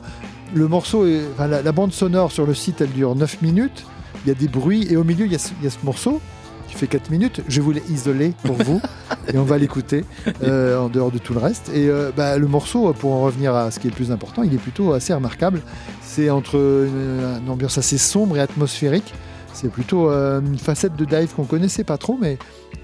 [0.53, 3.86] le morceau, est- enfin, la, la bande sonore sur le site, elle dure 9 minutes.
[4.26, 5.70] Il y a des bruits et au milieu, il y a, ce- il y a
[5.72, 6.20] ce morceau
[6.68, 7.41] qui fait 4 minutes.
[7.47, 8.82] Je vous l'ai isolé pour vous
[9.34, 10.03] et on va l'écouter
[10.43, 11.70] euh, en dehors de tout le reste.
[11.74, 14.43] Et euh, bah, le morceau, pour en revenir à ce qui est le plus important,
[14.43, 15.61] il est plutôt assez remarquable.
[16.01, 19.14] C'est entre une, une ambiance assez sombre et atmosphérique.
[19.53, 22.38] C'est plutôt euh, une facette de dive qu'on connaissait pas trop, mais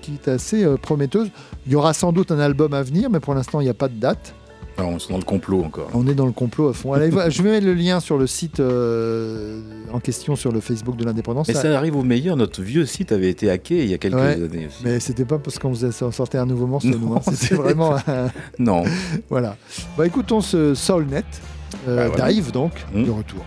[0.10, 1.30] qui est assez euh, prometteuse.
[1.66, 3.74] Il y aura sans doute un album à venir, mais pour l'instant, il n'y a
[3.76, 4.34] pas de date.
[4.78, 5.90] Alors, on est dans le complot encore.
[5.94, 6.94] On est dans le complot à fond.
[6.94, 9.60] Allez, je vais mettre le lien sur le site euh,
[9.92, 11.50] en question sur le Facebook de l'indépendance.
[11.50, 12.38] Mais ça arrive au meilleur.
[12.38, 14.82] Notre vieux site avait été hacké il y a quelques Ouais, années aussi.
[14.86, 15.74] Mais c'était pas parce qu'on
[16.12, 17.20] sortait un nouveau morceau, hein.
[17.34, 17.96] c'était vraiment.
[18.08, 18.84] un- Non.
[19.30, 19.58] voilà.
[19.98, 21.24] Bah écoutons ce Soulnet,
[21.90, 22.30] euh, Bah.
[22.32, 23.04] Dive donc, Mmh.
[23.04, 23.44] de retour.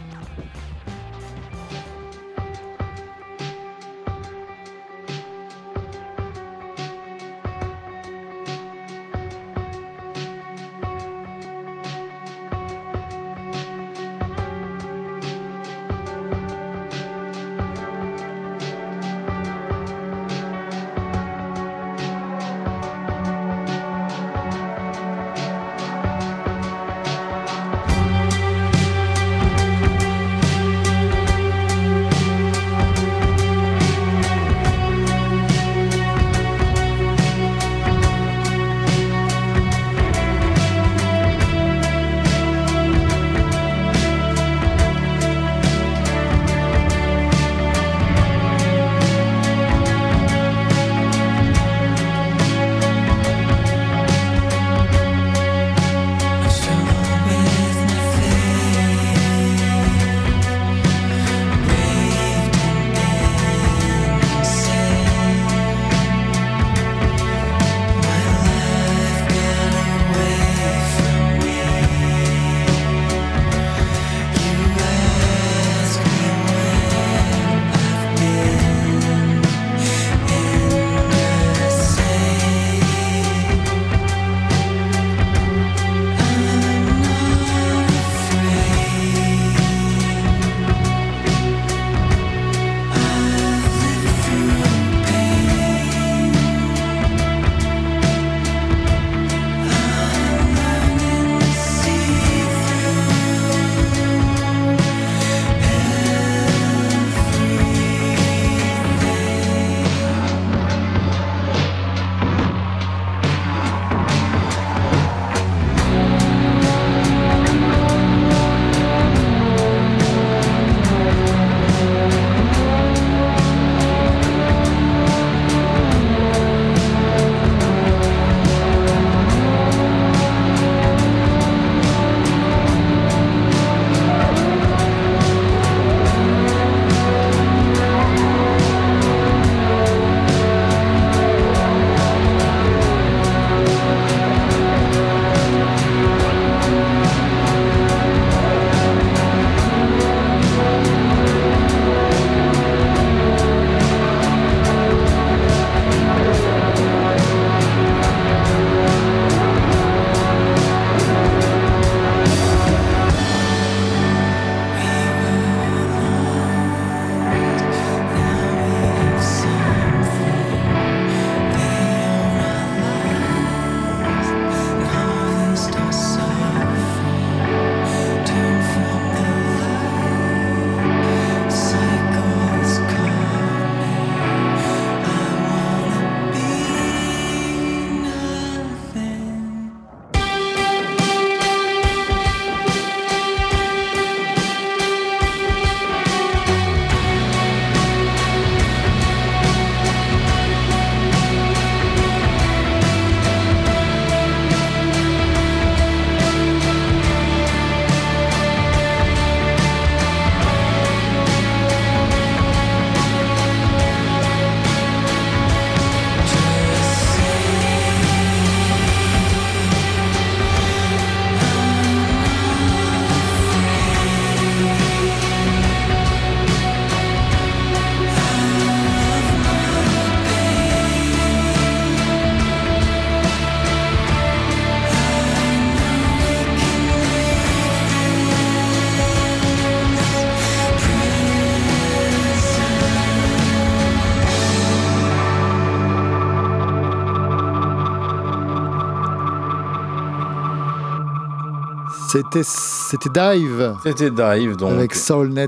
[252.13, 253.75] C'était c'était Dive.
[253.85, 254.71] C'était Dive, donc.
[254.73, 255.47] Avec Soulnet.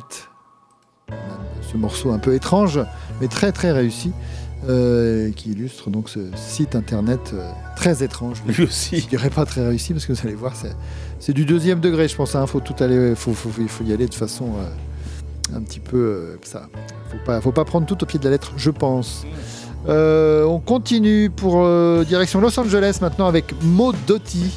[1.61, 2.81] Ce morceau un peu étrange,
[3.21, 4.13] mais très très réussi.
[4.69, 8.43] euh, qui illustre donc ce site internet euh, très étrange.
[8.47, 9.01] Lui aussi.
[9.01, 10.75] Je dirais pas très réussi parce que vous allez voir, c'est,
[11.21, 12.35] c'est du deuxième degré, je pense.
[12.35, 15.81] Hein, faut tout aller, faut, faut, il faut y aller de façon euh, un petit
[15.81, 16.69] peu ça.
[17.11, 19.27] Faut pas, faut pas prendre tout au pied de la lettre, je pense.
[19.87, 21.63] On continue pour
[22.07, 24.51] direction Los Angeles maintenant avec Mo Doty.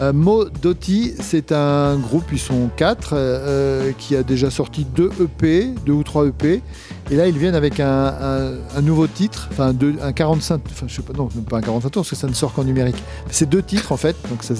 [0.00, 5.10] Euh, Mo Doty, c'est un groupe, ils sont quatre, euh, qui a déjà sorti deux
[5.20, 6.62] EP, deux ou trois EP.
[7.10, 10.94] Et là, ils viennent avec un, un- un nouveau titre, enfin un 45, enfin je
[10.94, 12.96] sais pas, non, pas un 45 tours, parce que ça ne sort qu'en numérique.
[13.30, 14.54] C'est deux titres en fait, donc ça,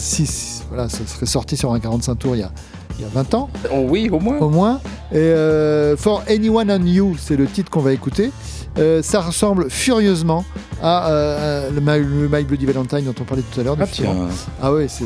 [0.69, 2.51] voilà, ça serait sorti sur un 45 tours il y a,
[2.99, 3.49] il y a 20 ans.
[3.73, 4.39] Oh oui, au moins.
[4.41, 4.81] Au moins.
[5.13, 8.31] Et euh, For Anyone on You, c'est le titre qu'on va écouter.
[8.79, 10.45] Euh, ça ressemble furieusement
[10.83, 13.77] à euh, à le, My, le My Bloody Valentine dont on parlait tout à l'heure.
[14.07, 14.29] Ah.
[14.63, 15.05] Ah ouais, c'est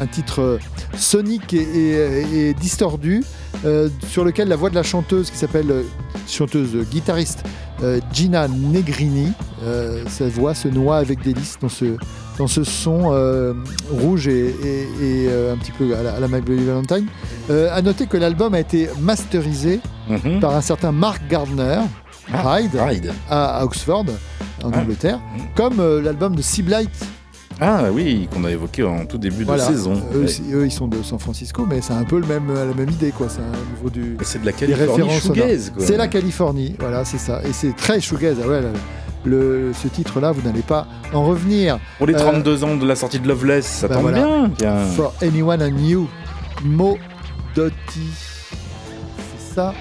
[0.00, 0.58] un titre euh,
[0.96, 3.22] sonique et, et- et distordu
[3.64, 5.82] euh, sur lequel la voix de la chanteuse qui s'appelle euh,
[6.28, 7.44] chanteuse euh, guitariste
[7.82, 9.32] euh, Gina Negrini,
[9.64, 11.96] euh, sa voix se noie avec délice dans ce,
[12.38, 13.52] dans ce son euh,
[13.90, 14.54] rouge et,
[15.02, 17.06] euh, un petit peu à la, à la Valentine.
[17.50, 20.38] Euh, à noter que l'album a été masterisé Mhm.
[20.40, 21.78] par un certain Mark Gardner,
[22.32, 24.04] Ride, À, à Oxford,
[24.62, 24.78] en Ah.
[24.80, 25.18] Angleterre,
[25.56, 26.90] comme euh, l'album de Seablight
[27.60, 29.66] Ah oui, qu'on a évoqué en tout début voilà.
[29.68, 29.94] de saison.
[30.14, 30.24] Eux, Ouais.
[30.24, 32.90] aussi- eux, ils sont de San Francisco, mais c'est un peu le même, la même
[32.90, 33.28] idée, quoi.
[33.28, 34.16] C'est un niveau du.
[34.22, 35.84] C'est de la Californie shoegaze, quoi.
[35.84, 37.40] C'est la Californie, voilà, c'est ça.
[37.44, 38.38] Et c'est très shoegaze.
[38.44, 38.68] Ah ouais, là,
[39.24, 41.78] le, ce titre-là, vous n'allez pas en revenir.
[41.98, 44.48] Pour les Euh, 32 ans de la sortie de Loveless, ça bah tombe voilà.
[44.58, 44.76] bien.
[44.96, 46.08] For anyone and you,
[46.64, 46.98] Mo
[47.54, 47.72] Doty.
[49.38, 49.72] C'est ça.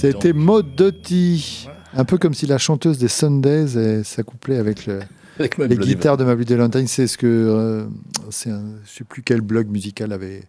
[0.00, 0.42] C'était donc.
[0.42, 1.68] Maud Doty.
[1.94, 5.00] Un peu comme si la chanteuse des Sundays s'accouplait avec, le-
[5.38, 6.86] Avec ma les Bloody guitares de ma Bloody Valentine.
[6.86, 7.26] C'est ce que.
[7.26, 7.86] euh,
[8.30, 10.42] c'est un- je ne sais plus quel blog musical avait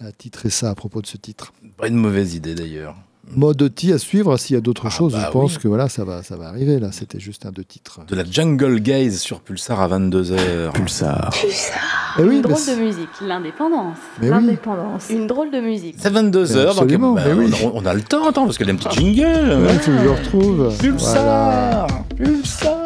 [0.00, 1.52] a titré ça à propos de ce titre.
[1.76, 2.96] Pas une mauvaise idée d'ailleurs.
[3.36, 4.36] Maud Doty à suivre.
[4.36, 5.62] S'il y a d'autres choses, bah je pense oui.
[5.62, 6.80] que voilà, ça va, ça va arriver.
[6.80, 8.00] Là, c'était juste un deux titres.
[8.06, 10.72] De la Jungle Gaze sur Pulsar à 22h.
[10.72, 11.30] Pulsar.
[12.18, 13.96] Eh oui, Une drôle de musique, l'indépendance.
[14.20, 15.06] L'indépendance.
[15.10, 15.96] Une drôle de musique.
[15.98, 17.52] C'est 22h, donc bah, mais oui.
[17.64, 19.62] on, a, on a le temps, attends, parce qu'il y a un petit jingle.
[19.64, 20.76] Ouais, je le retrouve.
[20.78, 21.86] Pulsar
[22.16, 22.76] Pulsar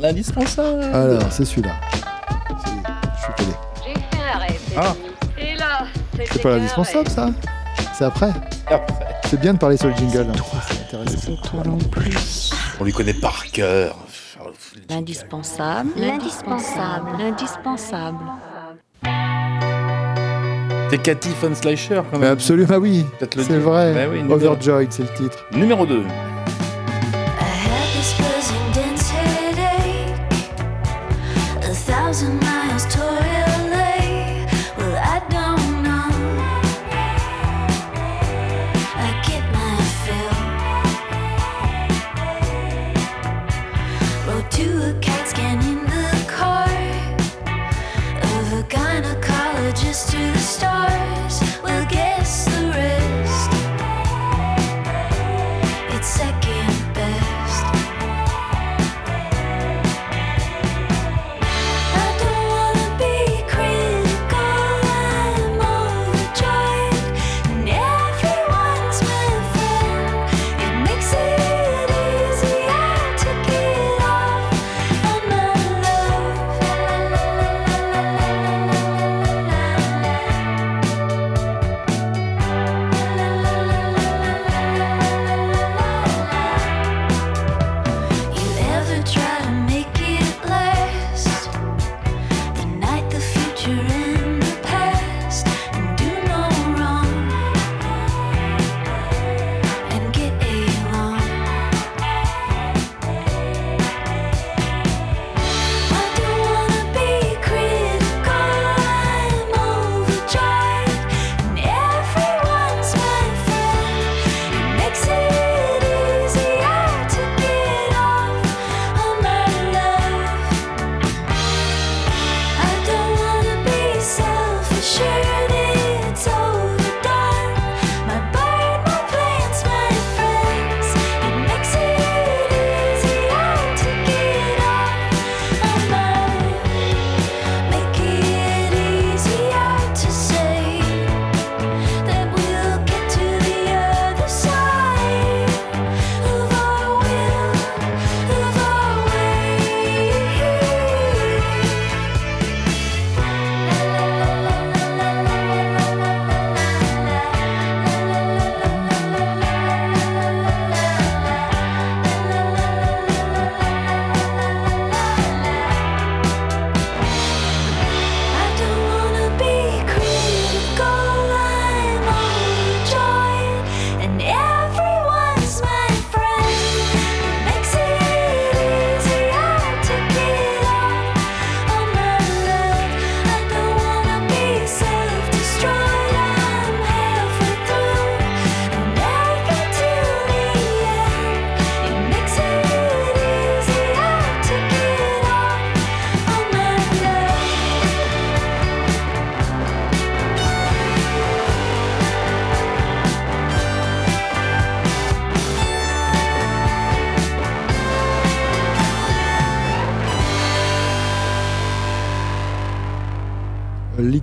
[0.00, 1.72] L'indispensable Alors, c'est celui-là.
[2.64, 2.70] C'est-
[3.18, 3.50] Je suis télé.
[3.86, 4.60] J'ai fait un rêve.
[4.76, 4.94] Ah.
[5.38, 5.84] Et là,
[6.32, 7.28] C'est pas l'indispensable, ça
[7.96, 8.30] C'est après.
[9.28, 10.26] C'est bien de parler sur le jingle.
[10.30, 10.42] hein.
[10.68, 11.32] C'est intéressant.
[12.80, 13.94] On lui connaît par cœur.
[14.90, 15.90] L'indispensable.
[15.96, 17.10] L'indispensable.
[17.16, 18.18] L'indispensable.
[20.90, 22.32] C'est Cathy Von Slicer quand même.
[22.32, 23.06] absolument, ah oui.
[23.20, 23.94] C'est vrai.
[23.94, 25.46] Bah oui, Overjoyed, c'est le titre.
[25.54, 26.02] Numéro 2.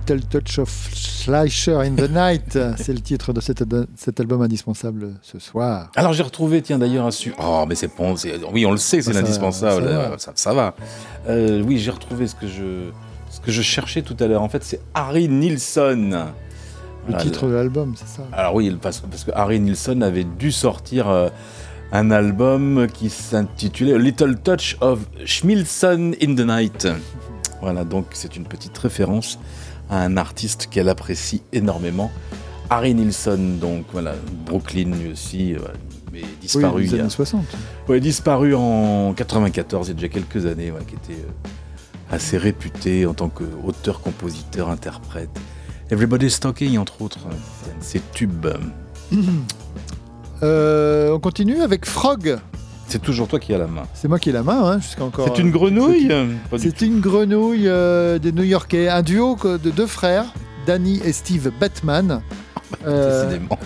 [0.08, 3.62] Little Touch of Slicer in the Night, c'est le titre de cet,
[3.96, 5.90] cet album indispensable ce soir.
[5.96, 7.34] Alors j'ai retrouvé, tiens d'ailleurs, un su...
[7.38, 8.14] Oh, mais c'est bon,
[8.52, 10.00] oui, on le sait, c'est Ça, l'indispensable, ça va.
[10.12, 10.74] euh, ça, ça va.
[11.28, 12.90] Euh, oui, j'ai retrouvé ce que je,
[13.30, 14.42] ce que je cherchais tout à l'heure.
[14.42, 16.10] En fait, c'est Harry Nilsson.
[17.06, 18.22] Le Voilà, titre de l'album, c'est ça?
[18.32, 21.28] Alors oui, parce, parce que Harry Nilsson avait dû sortir euh,
[21.92, 26.88] un album qui s'intitulait Little Touch of Schmilson in the Night.
[27.60, 29.36] Voilà, donc c'est une petite référence
[29.90, 32.10] à un artiste qu'elle apprécie énormément.
[32.70, 34.14] Harry Nilsson, donc voilà,
[34.46, 35.58] Brooklyn lui aussi, euh,
[36.12, 37.44] mais disparu Oui, il des y a- années 60.
[37.88, 42.36] Ouais, disparu en 94, il y a déjà quelques années, ouais, qui était euh, assez
[42.36, 45.30] réputé en tant qu'auteur, compositeur, interprète.
[45.90, 47.18] Everybody's Talking, entre autres,
[47.64, 48.46] c'est un de ses tubes.
[50.42, 52.38] Euh, on continue avec Frog.
[52.88, 53.82] C'est toujours toi qui as la main.
[53.94, 55.28] C'est moi qui ai la main, hein, jusqu'à encore.
[55.28, 56.08] C'est une grenouille
[56.50, 60.24] Pas du C'est une grenouille euh, des New-Yorkais, un duo de deux frères,
[60.66, 62.22] Danny et Steve Batman.
[62.86, 63.58] Euh, Décidément.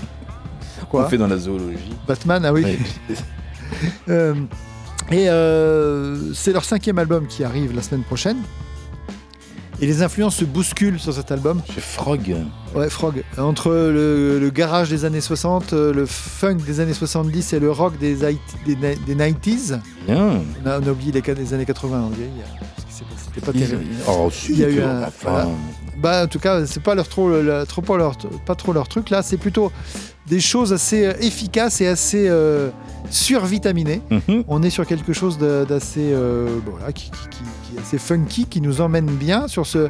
[0.88, 1.92] quoi On fait dans la zoologie.
[2.06, 2.64] Batman, ah oui.
[4.08, 4.34] Euh,
[5.10, 8.36] et euh, c'est leur cinquième album qui arrive la semaine prochaine.
[9.82, 11.60] Et les influences se bousculent sur cet album.
[11.74, 12.34] Chez Frog.
[12.74, 13.24] Ouais, Frog.
[13.36, 17.70] Entre le, le garage des années 60, euh, le funk des années 70 et le
[17.70, 19.80] rock des, des, des 90s.
[20.06, 20.40] Bien.
[20.64, 22.28] On a, on a oublié les, cas des années 80, on dirait.
[22.32, 23.24] il y a- ce qui s'est passé.
[23.34, 23.84] C'était pas terrible.
[24.08, 25.02] Oh, Il y a eu un.
[25.02, 25.48] enfin, voilà.
[25.98, 28.16] Bah, en tout cas, c'est pas leur trop, pas leur,
[28.46, 29.10] pas trop leur truc.
[29.10, 29.72] Là, c'est plutôt
[30.28, 32.70] des choses assez euh, efficaces et assez euh,
[33.10, 34.00] survitaminées.
[34.10, 34.44] Mhm.
[34.48, 37.42] On est sur quelque chose d'assez, euh, bon, voilà, qui, qui- qui-
[37.72, 39.88] qui est assez funky, qui nous emmène bien sur ce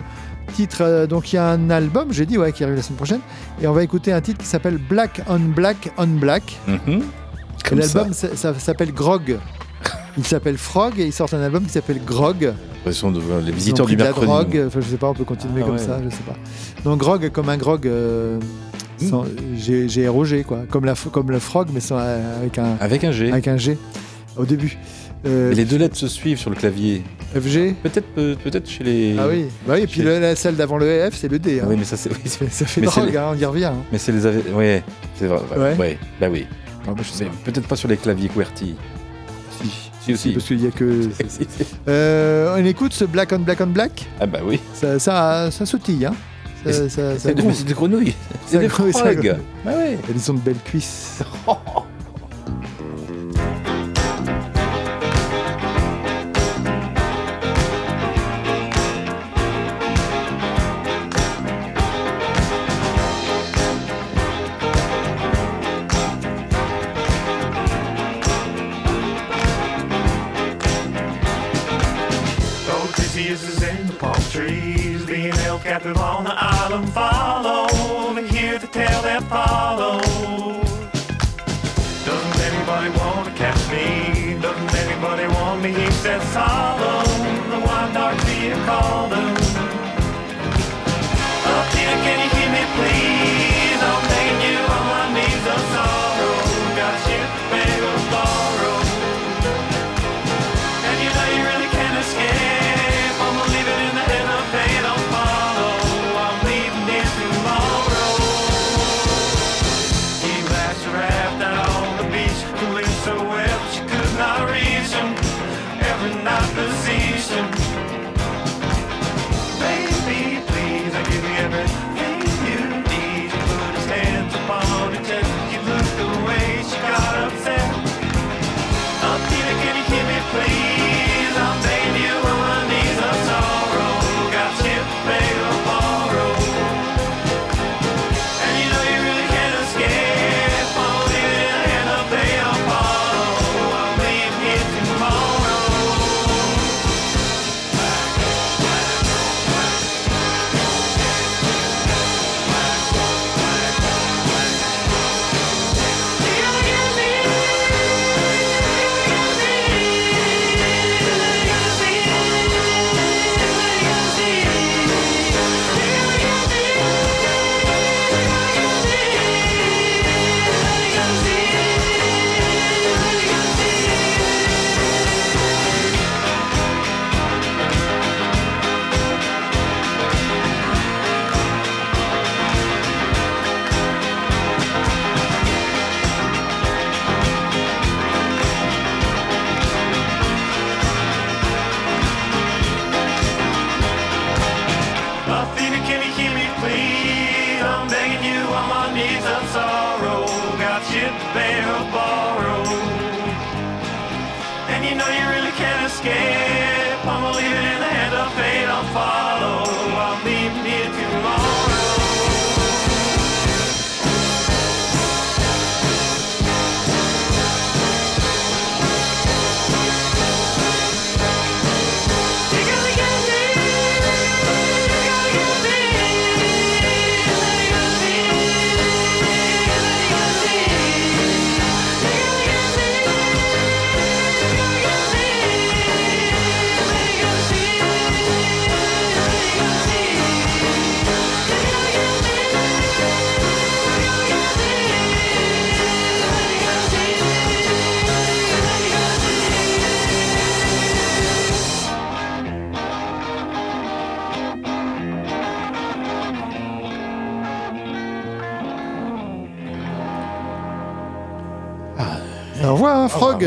[0.55, 0.78] titre.
[0.83, 3.20] euh, donc, il y a un album, j'ai dit, ouais, qui arrive la semaine prochaine,
[3.61, 6.59] et on va écouter un titre qui s'appelle Black on Black on Black.
[6.68, 7.03] Mhm.
[7.72, 9.39] L'album, ça, ça s'appelle Grog.
[10.18, 12.53] Il s'appelle Frog et ils sortent un album qui s'appelle Grog.
[12.85, 14.26] De les visiteurs du de la mercredi.
[14.26, 15.83] drogue, enfin, je sais pas, on peut continuer Ah comme ouais.
[15.83, 16.35] ça, je sais pas.
[16.85, 18.41] Donc grog comme un grog, euh,
[18.99, 19.24] sans-
[19.57, 23.12] G- GROG quoi, comme la comme le frog mais sans, euh, avec un Avec un
[23.12, 23.30] G.
[23.30, 23.78] avec un G
[24.37, 24.76] au début.
[25.25, 27.03] Euh, les deux lettres se suivent sur le clavier.
[27.35, 27.75] FG.
[27.83, 29.16] Peut-être peut, peut-être chez les.
[29.18, 31.61] Ah oui, bah oui, et puis le- la celle d'avant le F c'est le D.
[31.61, 31.66] hein.
[31.68, 32.11] Oui, mais ça c'est.
[32.11, 32.16] oui,
[32.51, 33.64] Ça fait mais drogue, les- hein, on y revient.
[33.66, 33.77] hein.
[33.93, 34.27] Mais c'est les.
[34.53, 34.83] Ouais,
[35.16, 35.41] c'est vrai.
[35.57, 35.77] Ouais.
[35.79, 35.99] Ouais.
[36.20, 36.47] Bah oui.
[36.87, 38.75] Ah, bah, je peut-être pas sur les claviers QWERTY.
[39.62, 39.70] Si.
[40.05, 40.33] Si aussi.
[40.33, 41.03] Parce qu'il y a que.
[41.29, 41.64] Si, si.
[41.89, 44.07] Euh, on écoute ce Black on Black on Black.
[44.20, 44.59] Ah bah oui.
[44.75, 46.14] Ça, ça, ça sautille, hein.
[46.65, 47.55] C'est- des, gronde.
[47.55, 48.15] c'est des grenouilles.
[48.47, 48.90] C'est des frogs.
[48.93, 49.39] gronde.
[49.65, 49.99] Bah ouais.
[50.09, 51.20] Elles ont de belles cuisses.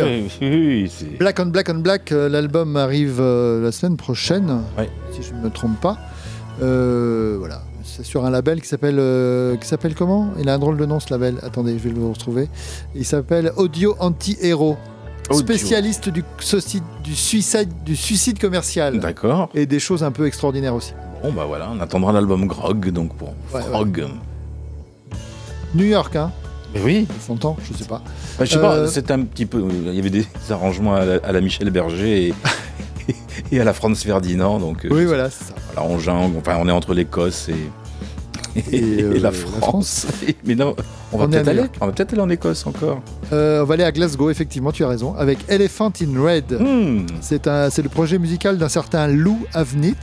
[0.03, 4.61] oui, oui, oui, Black on Black on Black, euh, l'album arrive euh, la semaine prochaine,
[5.11, 5.97] si je ne me trompe pas.
[6.61, 10.29] Euh, voilà, c'est sur un label qui s'appelle euh, qui s'appelle comment?
[10.39, 11.35] Il a un drôle de nom ce label.
[11.43, 12.49] Attendez, je vais le retrouver.
[12.95, 14.77] Il s'appelle Audio Anti-Héros.
[15.31, 18.99] Spécialiste du, suicide, du suicide commercial.
[18.99, 19.49] D'accord.
[19.55, 20.93] Et des choses un peu extraordinaires aussi.
[21.23, 24.05] Bon, bah voilà, on attendra l'album Grog, donc pour Ouais, Frog.
[25.73, 26.31] New York, hein
[26.75, 27.07] Mais oui.
[27.25, 28.01] S'entend Je sais pas.
[28.37, 29.63] Bah, je sais pas, Euh, c'était un petit peu.
[29.87, 32.33] Il y avait des arrangements à la, à la Michel Berger et,
[33.51, 34.85] et à la Franz Ferdinand, donc.
[34.85, 35.53] euh, Oui, voilà, c'est ça.
[35.73, 35.95] Voilà, on
[36.37, 37.55] enfin, on est entre l'Écosse et.
[38.71, 40.07] Et, Et, euh, la la France.
[40.45, 40.75] Mais non,
[41.11, 43.01] on va peut-être aller, on va peut-être aller en Écosse encore.
[43.33, 46.53] Euh, on va aller à Glasgow, effectivement, tu as raison, avec Elephant in Red.
[46.57, 47.05] Hmm.
[47.19, 47.43] C'est
[47.83, 49.97] le projet musical d'un certain Lou Avnith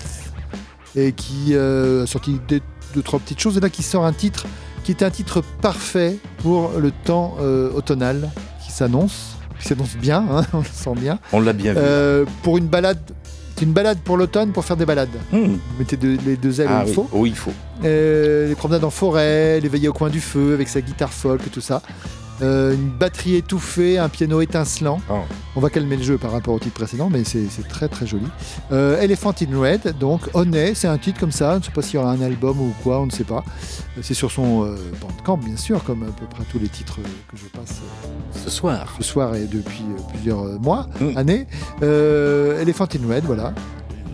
[0.94, 2.60] et qui euh, a sorti deux,
[2.94, 3.56] deux, trois petites choses.
[3.56, 4.44] Et là, qui sort un titre
[4.84, 8.30] qui est un titre parfait pour le temps euh, automnal
[8.64, 11.18] qui s'annonce, qui s'annonce bien, hein, on le sent bien.
[11.32, 11.78] On l'a bien vu.
[11.80, 12.98] Euh, pour une balade,
[13.56, 15.08] c'est une balade pour l'automne pour faire des balades.
[15.30, 15.44] Hmm.
[15.52, 16.94] Vous mettez les deux ailes Ah où il oui.
[16.94, 17.08] faut.
[17.12, 17.52] Oh, il faut.
[17.84, 21.46] Euh, les promenades en forêt, les veillées au coin du feu avec sa guitare folk
[21.46, 21.82] et tout ça.
[22.42, 25.00] Euh, une batterie étouffée, un piano étincelant.
[25.08, 25.18] Oh.
[25.54, 28.26] On va calmer le jeu par rapport au titre précédent, mais c'est très très joli.
[28.72, 31.52] Euh, Elephant in Red, donc Honey, c'est un titre comme ça.
[31.54, 33.44] Je ne sais pas s'il y aura un album ou quoi, on ne sait pas.
[33.96, 36.96] Euh, C'est sur son euh, Bandcamp, bien sûr, comme à peu près tous les titres
[36.98, 37.80] euh, que je passe
[38.44, 38.92] Ce soir.
[38.98, 41.16] ce soir et depuis plusieurs mois, Mm.
[41.16, 41.46] années.
[42.60, 43.52] Elephant in Red, voilà.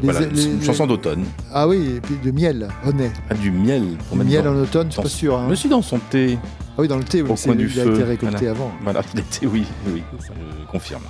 [0.03, 1.25] Les- Voilà, les- une chanson d'automne.
[1.53, 3.11] Ah oui, et puis de miel, Honey.
[3.31, 3.97] Ah, du miel.
[4.09, 5.37] Pour Du miel en automne, je suis pas sûr.
[5.39, 5.47] hein.
[5.49, 6.39] Mais si dans son thé,
[6.79, 7.81] oui, dans le thé, oui, au coin du il feu.
[7.81, 8.51] a été récolté voilà.
[8.51, 8.73] avant.
[8.83, 9.03] Voilà,
[9.43, 11.03] oui, oui, je confirme.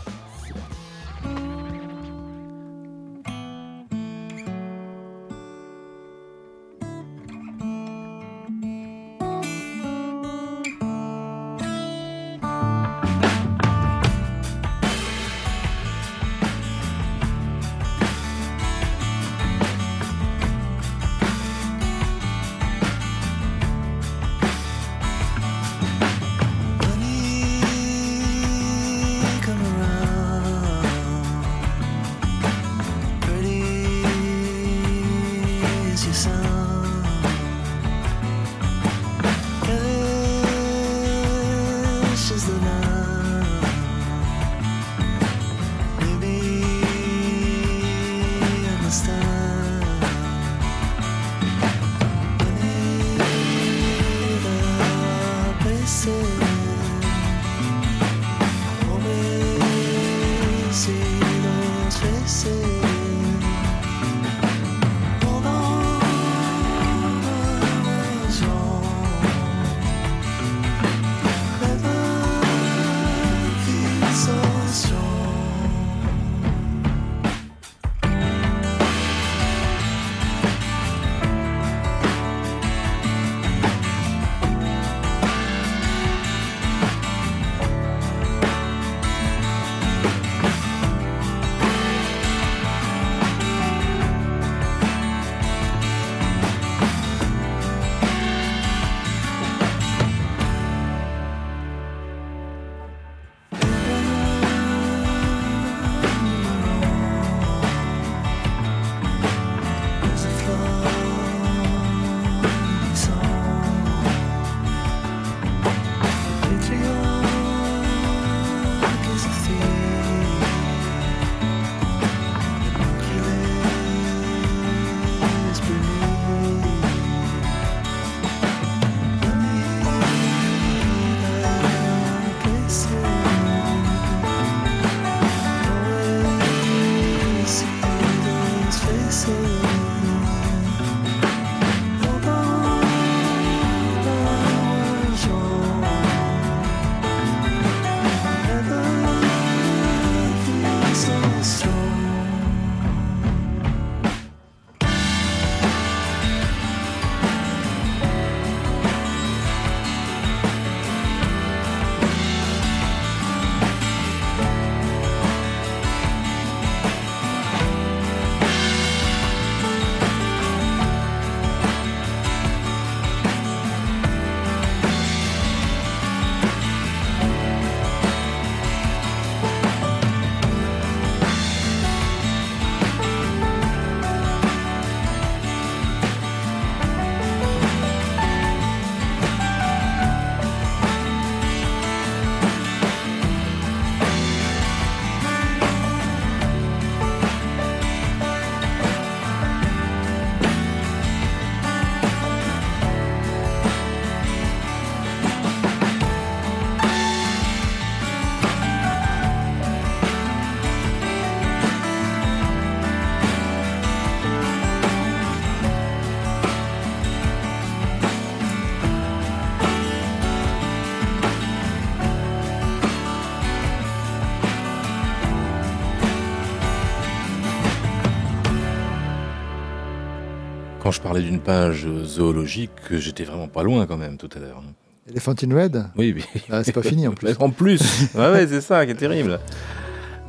[231.08, 234.62] Parlais d'une page zoologique, que j'étais vraiment pas loin quand même tout à l'heure.
[235.10, 235.84] Elephant in Red?
[235.96, 236.24] Oui, oui.
[236.50, 237.34] Ah, c'est pas fini en plus.
[237.40, 237.80] En plus
[238.14, 239.38] Ouais, ouais, c'est ça qui est terrible.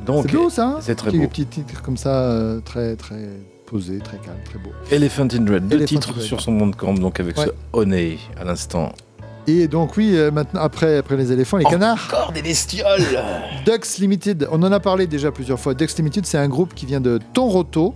[0.06, 0.78] Donc, C'est beau ça hein?
[0.80, 1.26] C'est très beau.
[1.28, 3.28] Petit titre comme ça, euh, très très
[3.66, 4.70] posé, très calme, très beau.
[4.90, 6.22] Elephant in Red, deux Elephant titres Red.
[6.22, 7.44] sur son bandcamp, donc avec Ouais.
[7.46, 8.92] ce Honey à l'instant.
[9.46, 12.08] Et donc oui, euh, maintenant après, après les éléphants, les canards.
[12.10, 13.02] Encore des bestioles
[13.66, 15.74] Ducks Limited, on en a parlé déjà plusieurs fois.
[15.74, 17.94] Ducks Limited, c'est un groupe qui vient de Toronto,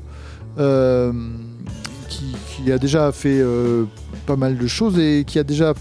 [0.59, 1.12] euh,
[2.65, 3.85] qui, a déjà fait euh,
[4.27, 5.74] pas mal de choses et qui a déjà,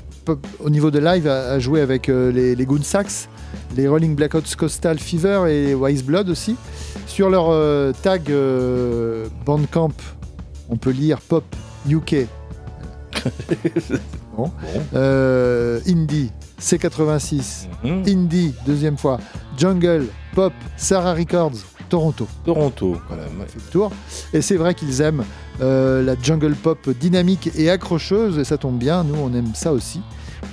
[0.59, 3.29] au niveau de live, a, a joué avec euh, les, les Goon Sax,
[3.75, 6.55] les Rolling Blackouts Coastal Fever et Wise Blood aussi.
[7.07, 8.31] Sur leur euh, tag
[9.45, 9.93] Bandcamp,
[10.69, 11.43] on peut lire Pop
[11.89, 12.27] UK.
[14.35, 14.51] Bon.
[15.85, 17.67] Indie, C86.
[17.83, 18.03] Mhm.
[18.07, 19.19] Indie, deuxième fois.
[19.55, 21.51] Jungle, Pop, Sarah Records,
[21.87, 22.27] Toronto.
[22.43, 22.97] Toronto.
[23.07, 23.91] Voilà, on a fait le tour.
[24.33, 25.23] Et c'est vrai qu'ils aiment
[25.61, 29.71] euh, la jungle pop dynamique et accrocheuse, et ça tombe bien, nous on aime ça
[29.73, 30.01] aussi.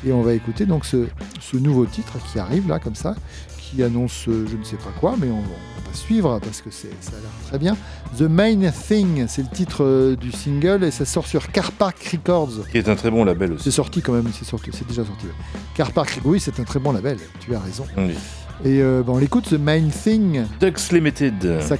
[0.07, 1.07] Et on va écouter donc ce,
[1.41, 3.15] ce nouveau titre qui arrive là, comme ça,
[3.59, 6.71] qui annonce euh, je ne sais pas quoi, mais on, on va suivre parce que
[6.71, 7.77] ça a l'air très bien.
[8.17, 11.97] The Main Thing, c'est le titre euh, du single, et ça sort sur Car Park
[12.13, 12.69] Records.
[12.71, 13.65] Qui est un très bon label aussi.
[13.65, 15.27] C'est sorti quand même, c'est sorti, c'est déjà sorti.
[15.27, 15.33] ouais.
[15.75, 17.85] Car Park, oui, c'est un très bon label, tu as raison.
[17.97, 18.13] Oui.
[18.65, 21.61] Et euh, bon, on l'écoute, The Main Thing, Ducks Limited.
[21.63, 21.77] ça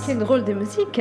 [0.00, 0.06] L'indépendance.
[0.06, 1.00] Quelle drôle de musique.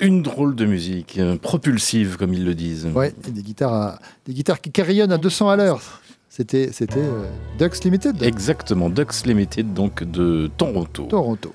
[0.00, 2.86] Une drôle de musique, euh, propulsive comme ils le disent.
[2.94, 5.80] Ouais, et des guitares, à- des guitares qui carillonnent à 200 à l'heure.
[6.28, 7.24] C'était, c'était euh,
[7.58, 8.22] Ducks Limited.
[8.22, 11.04] Exactement, Ducks Limited, donc de Toronto.
[11.04, 11.52] Toronto.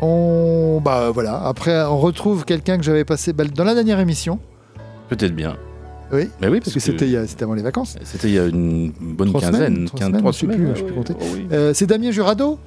[0.00, 1.42] On, bah voilà.
[1.44, 4.38] Après, on retrouve quelqu'un que j'avais passé bah, dans la dernière émission.
[5.08, 5.56] Peut-être bien.
[6.12, 6.28] Oui.
[6.40, 7.96] Mais oui, parce que c'était, il y a- c'était avant les vacances.
[8.04, 10.40] C'était il y a une bonne Trois quinzaine, semaines, trois quinze- semaines, trois je sais
[10.46, 11.14] semaines, plus, ouais, je sais plus compter.
[11.20, 11.46] oh oui.
[11.52, 12.58] Euh, c'est Damien Jurado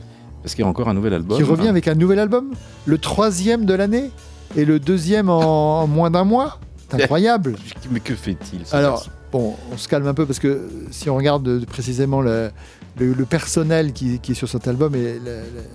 [0.45, 1.35] Parce qu'il y a encore un nouvel album.
[1.37, 2.51] qui revient avec un nouvel album,
[2.85, 4.11] le troisième de l'année
[4.55, 6.59] et le deuxième en, en moins d'un mois.
[6.91, 7.55] C'est incroyable.
[7.89, 11.41] Mais que fait-il Alors, bon, on se calme un peu parce que si on regarde
[11.41, 12.51] de- précisément le,
[12.99, 14.93] le- le personnel qui, qui est sur cet album,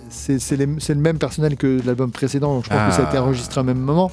[0.09, 3.23] c'est le même personnel que l'album précédent, donc je pense que ça a été Ah.
[3.23, 4.09] enregistré au même moment.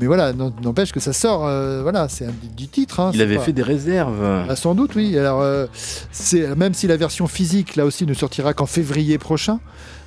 [0.00, 3.00] Mais voilà, n'empêche que ça sort, euh, voilà, c'est un du, titre.
[3.00, 4.44] hein, Il avait pas- fait des réserves.
[4.48, 5.18] Ah, sans doute, oui.
[5.18, 5.66] Alors, euh,
[6.12, 9.58] c'est même si la version physique, là aussi, ne sortira qu'en février prochain,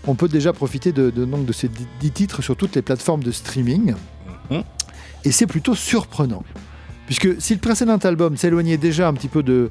[0.08, 1.70] on peut déjà profiter de, de, donc, de ces
[2.00, 3.94] 10 titres sur toutes les plateformes de streaming.
[4.50, 4.64] Mhm.
[5.26, 6.44] Et c'est plutôt surprenant.
[7.06, 9.70] Puisque si le précédent album s'éloignait déjà un petit peu de,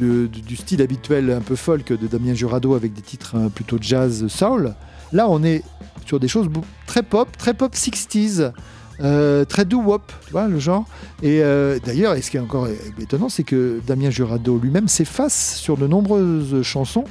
[0.00, 3.78] de- du style habituel un peu folk de Damien Jurado avec des titres hein, plutôt
[3.80, 4.74] jazz soul,
[5.12, 5.62] là on est
[6.04, 6.48] sur des choses
[6.86, 8.52] très pop, très pop 60s.
[9.00, 10.84] Euh, très doo-wop, tu vois, le genre.
[11.22, 12.68] Et euh, d'ailleurs, et ce qui est encore
[13.00, 17.04] étonnant, c'est que Damien Jurado lui-même s'efface sur de nombreuses chansons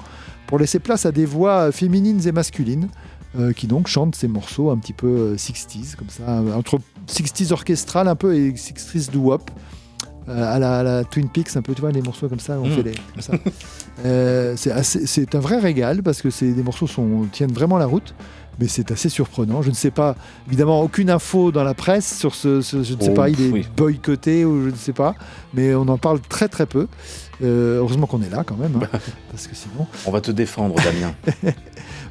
[0.48, 2.88] pour laisser place à des voix féminines et masculines
[3.40, 7.52] euh, qui donc chantent ces morceaux un petit peu euh, 60s, comme ça, entre 60s
[7.52, 9.50] orchestral un peu et 60s doo-wop.
[10.30, 12.58] euh, à, la, à la Twin Peaks, un peu, tu vois, les morceaux comme ça,
[12.60, 12.72] on Mm.
[12.72, 13.34] fait les, comme ça.
[14.06, 18.16] Euh, c'est un vrai régal parce que des morceaux sont, tiennent vraiment la route,
[18.60, 19.62] mais c'est assez surprenant.
[19.62, 20.16] Je ne sais pas,
[20.48, 23.42] évidemment, aucune info dans la presse sur ce, ce- je ne sais Oh, pas, il
[23.42, 23.66] est oui.
[23.76, 25.16] boycotté ou je ne sais pas,
[25.54, 26.88] mais on en parle très très peu.
[27.44, 28.88] Euh, heureusement qu'on est là quand même, hein,
[29.32, 29.88] parce que sinon.
[30.06, 31.14] On va te défendre, Damien.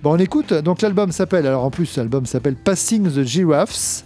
[0.02, 0.52] Bon, on écoute.
[0.52, 4.02] Donc l'album s'appelle, alors en plus, l'album s'appelle Passing the Giraffes.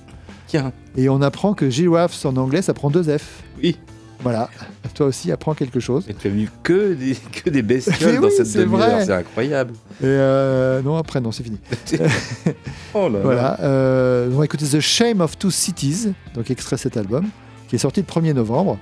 [0.47, 0.73] Tiens.
[0.97, 3.43] Et on apprend que giraffes en anglais, ça prend deux F.
[3.63, 3.79] Oui.
[4.21, 4.49] Voilà.
[4.95, 6.05] Toi aussi, apprends quelque chose.
[6.09, 7.15] Et tu as vu que des,
[7.45, 9.75] que des bestioles dans cette demi-heure, c'est incroyable.
[10.01, 11.59] Et euh, non, après, non, c'est fini.
[12.95, 13.21] Oh là là.
[13.23, 13.61] Voilà.
[13.61, 17.27] euh, on va écouter The Shame of Two Cities, donc extrait de cet album,
[17.69, 18.79] qui est sorti le 1er novembre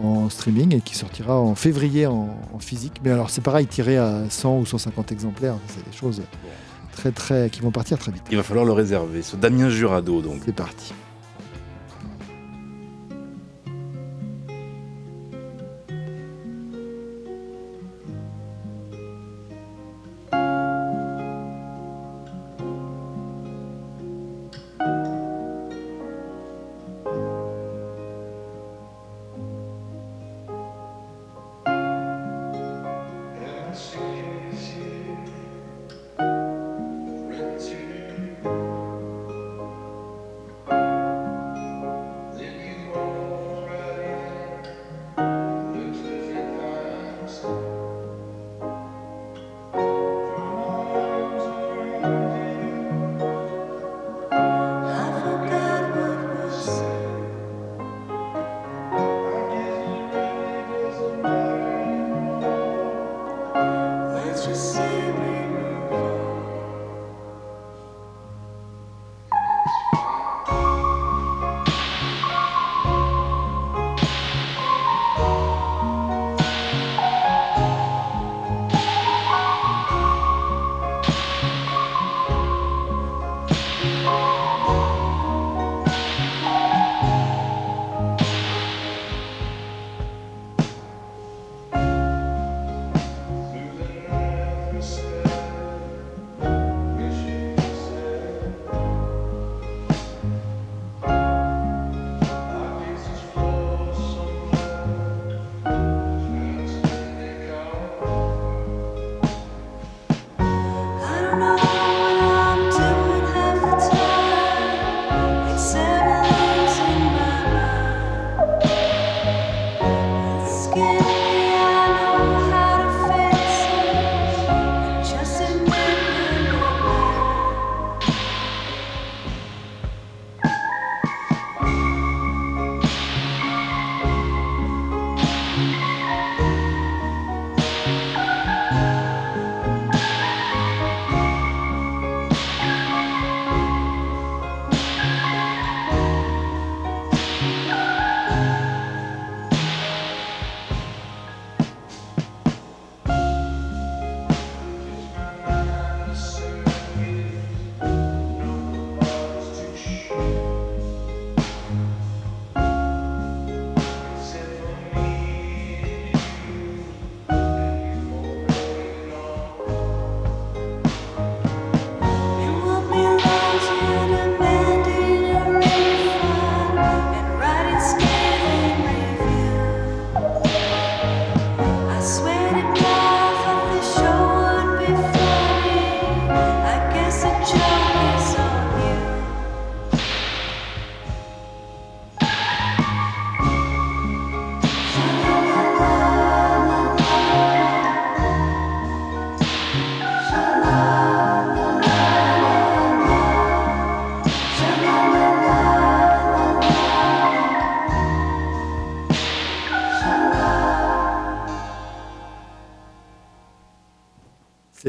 [0.00, 3.00] en streaming et qui sortira en février en, en physique.
[3.02, 5.54] Mais alors, c'est pareil, tiré à 100 ou 150 exemplaires.
[5.66, 6.22] C'est des choses
[6.92, 8.22] très, très, qui vont partir très vite.
[8.30, 9.22] Il va falloir le réserver.
[9.22, 10.42] Ce Damien Jurado, donc.
[10.46, 10.94] C'est parti.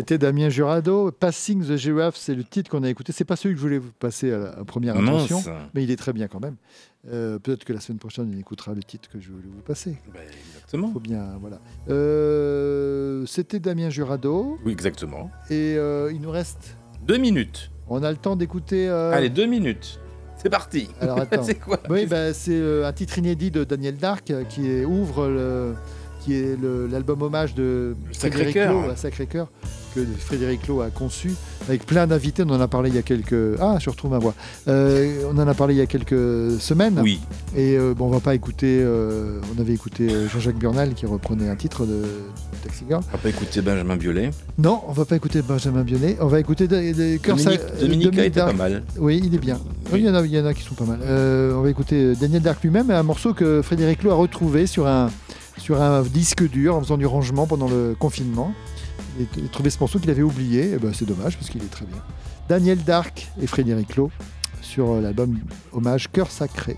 [0.10, 1.12] C'était Damien Jurado.
[1.12, 3.12] Passing the Giraffe, c'est le titre qu'on a écouté.
[3.12, 5.32] C'est pas celui que je voulais vous passer à la première Mince.
[5.32, 6.56] intention, mais il est très bien quand même.
[7.12, 9.96] Euh, Peut-être que la semaine prochaine, on écoutera le titre que je voulais vous passer.
[10.56, 10.92] exactement.
[10.92, 11.60] Faut bien, voilà.
[11.92, 14.58] Euh, C'était Damien Jurado.
[14.66, 15.30] Oui, exactement.
[15.52, 16.76] Et euh, il nous reste.
[17.06, 17.70] Deux minutes.
[17.88, 18.90] On a le temps d'écouter.
[18.90, 20.00] Allez, deux minutes.
[20.38, 20.90] C'est parti.
[21.02, 21.44] Alors attends.
[21.44, 21.82] c'est quoi?
[21.88, 25.76] Oui, bah, c'est un titre inédit de Daniel Dark qui ouvre le,
[26.20, 26.58] qui est
[26.92, 29.48] l'album hommage de Frédéric à Sacré-Cœur
[29.96, 31.32] que Frédéric Lowe a conçu
[31.68, 32.44] avec plein d'invités.
[32.46, 34.36] On en a parlé il y a quelques ah je retrouve ma voix.
[34.68, 37.00] Euh, on en a parlé il y a quelques semaines.
[37.02, 37.20] Oui.
[37.56, 38.80] Et euh, bon, on va pas écouter.
[38.82, 42.04] euh, on avait écouté euh, Jean-Jacques Burnal qui reprenait un titre de
[42.64, 43.02] Taxi Girl.
[43.10, 44.30] On va pas écouter Benjamin Biolay.
[44.58, 46.18] Non, on va pas écouter Benjamin Biolay.
[46.22, 47.38] On va écouter Cœurs
[47.80, 48.52] Dominique- Sa- Dark.
[48.52, 48.84] pas mal.
[49.00, 49.60] Oui, il est bien.
[49.92, 51.00] Oui, il, y en a, il y en a qui sont pas mal.
[51.04, 55.10] On va écouter Daniel Dark lui-même, un morceau que Frédéric Lowe a retrouvé sur un,
[55.60, 58.54] sur un disque dur en faisant du rangement pendant le confinement.
[59.20, 60.72] Il a trouvé ce morceau qu'il avait oublié.
[60.72, 61.98] Et ben, c'est dommage parce qu'il est très bien.
[62.48, 64.10] Daniel Dark et Frédéric Lowe
[64.62, 65.38] sur l'album
[65.72, 66.78] hommage Cœur Sacré.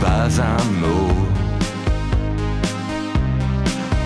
[0.00, 1.14] Pas un mot,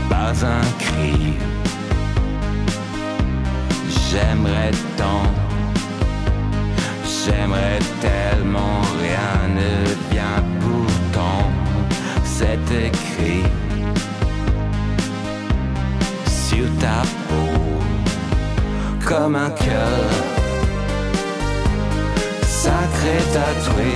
[0.09, 1.35] pas un cri.
[4.13, 5.25] J'aimerais tant,
[7.25, 9.73] j'aimerais tellement, rien ne
[10.13, 11.49] vient pourtant.
[12.23, 13.45] C'est écrit
[16.27, 17.63] sur ta peau
[19.07, 20.05] comme un cœur
[22.47, 23.93] sacré tatoué.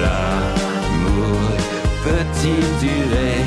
[0.00, 1.50] L'amour
[2.02, 3.44] peut-il durer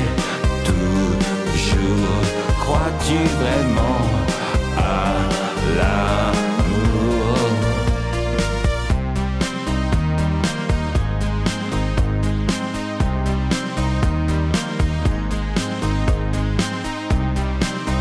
[0.64, 2.22] toujours?
[2.60, 4.06] Crois-tu vraiment
[4.76, 5.37] à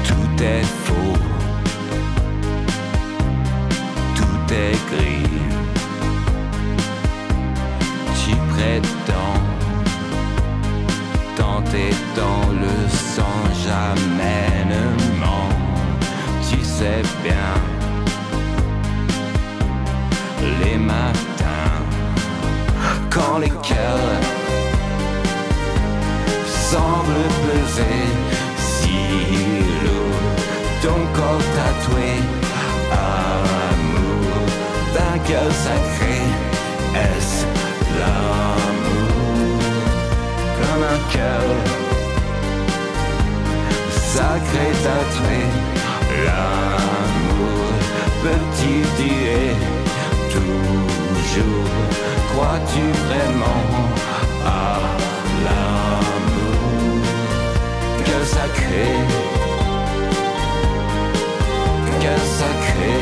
[0.04, 1.18] Tout est faux,
[4.16, 5.42] tout est gris.
[8.22, 9.42] Tu prétends
[11.36, 14.48] tenter dans le sang, jamais.
[16.50, 17.02] Tu sais
[27.68, 28.08] peser
[28.58, 28.98] si
[29.84, 30.22] lourd,
[30.82, 32.12] ton corps tatoué,
[32.92, 34.32] amour
[34.94, 36.18] d'un cœur sacré,
[36.96, 37.46] est-ce
[38.00, 39.60] l'amour
[40.58, 41.48] comme un cœur
[44.14, 45.40] sacré tatoué,
[46.26, 47.68] l'amour
[48.24, 49.56] peut-il durer
[50.34, 51.66] toujours
[52.32, 53.64] Crois-tu vraiment
[54.46, 54.80] à
[55.44, 55.77] l'amour?
[58.28, 58.88] Sacré,
[62.02, 62.96] que sacré,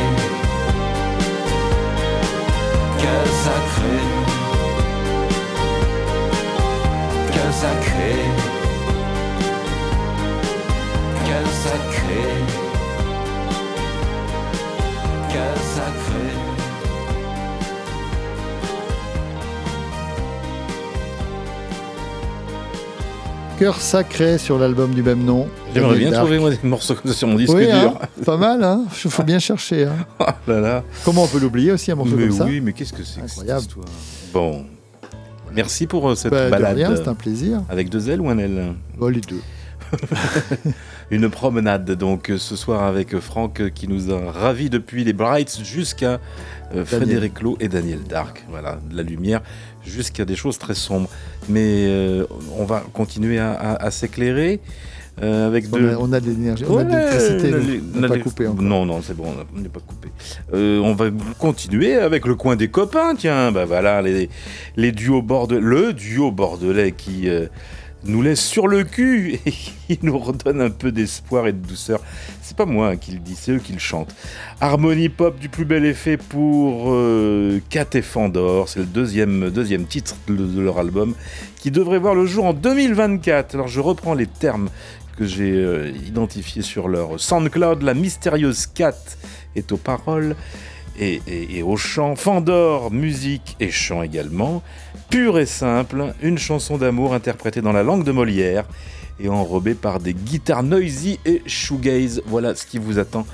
[3.02, 3.98] que sacré,
[7.34, 8.16] que sacré,
[11.28, 12.26] que sacré,
[15.32, 15.46] que
[15.76, 16.25] sacré.
[23.60, 25.48] Cœur Sacré sur l'album du même nom.
[25.73, 26.23] J'aimerais bien Dark.
[26.26, 28.26] trouver moi des morceaux comme ça sur mon disque Oui, hein, dur.
[28.26, 29.86] pas mal, hein Il faut bien chercher.
[29.86, 29.95] hein.
[30.19, 30.84] Oh là là.
[31.06, 33.22] Comment on peut l'oublier aussi, un morceau Mais comme ça oui, mais qu'est-ce que c'est
[33.22, 33.61] que Incroyable.
[33.61, 33.86] histoire
[34.34, 34.65] Bon.
[35.53, 36.98] Merci pour euh, cette Bah, de balade.
[37.02, 37.61] c'est un plaisir.
[37.69, 39.40] Avec deux L ou un L Oh, les deux.
[41.11, 45.14] Une promenade donc euh, ce soir avec euh, Franck qui nous a ravis depuis les
[45.14, 46.19] Brights jusqu'à
[46.73, 48.44] euh, Frédéric Lowe et Daniel Dark.
[48.49, 49.41] Voilà, de la lumière
[49.86, 51.10] jusqu'à des choses très sombres.
[51.49, 52.26] Mais euh,
[52.57, 54.60] on va continuer à, à- à s'éclairer.
[55.22, 57.53] euh, avec On de- a- on a de l'énergie, on a de l'électricité,
[57.95, 58.62] on a pas coupé encore.
[58.62, 60.10] Non, non, c'est bon, on n'est pas coupé.
[60.53, 61.06] Euh, on va
[61.40, 63.52] continuer avec le coin des copains, tiens.
[63.53, 64.30] Bah voilà, les,
[64.76, 67.45] les duos bordelais, le duo bordelais qui euh,
[68.06, 72.02] nous laisse sur le cul et qui nous redonne un peu d'espoir et de douceur.
[72.41, 74.15] C'est pas moi qui le dis, c'est eux qui le chantent.
[74.61, 78.69] Harmonie pop du plus bel effet pour euh, Kat et Fandor.
[78.69, 81.15] C'est le deuxième, deuxième titre de, leur album
[81.57, 83.56] qui devrait voir le jour en 2024.
[83.56, 84.69] Alors je reprends les termes
[85.18, 87.82] que j'ai euh, identifiés sur leur SoundCloud.
[87.82, 88.95] La mystérieuse Kat
[89.56, 90.36] est aux paroles
[90.99, 92.15] et, et- et au chant.
[92.15, 94.61] Fandor, musique et chant également.
[95.10, 98.65] Pur et simple, une chanson d'amour interprétée dans la langue de Molière
[99.19, 102.22] et enrobée par des guitares noisy et shoegaze.
[102.26, 103.26] Voilà ce qui vous attend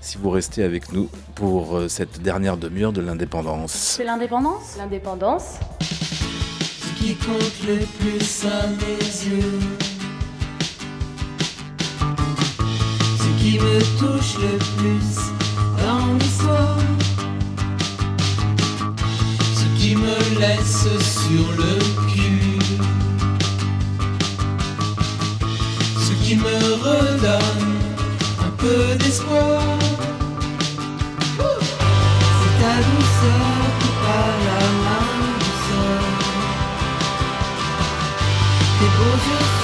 [0.00, 3.72] si vous restez avec nous pour euh, cette dernière demi-heure de l'indépendance.
[3.72, 5.56] C'est l'indépendance L'indépendance
[6.98, 9.60] qui compte le plus à mes yeux.
[13.18, 16.76] Ce qui me touche le plus dans l'histoire.
[19.80, 21.78] Qui me laisse sur le
[22.12, 22.58] cul.
[25.98, 27.78] Ce qui me redonne
[28.40, 29.62] un peu d'espoir.
[31.38, 33.48] C'est ta douceur
[33.80, 34.98] qui parle à ma
[35.40, 36.02] douceur.
[38.78, 39.59] Tes beaux yeux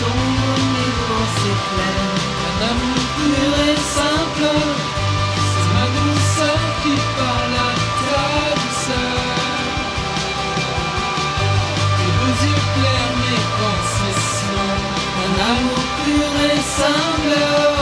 [17.29, 17.76] simple.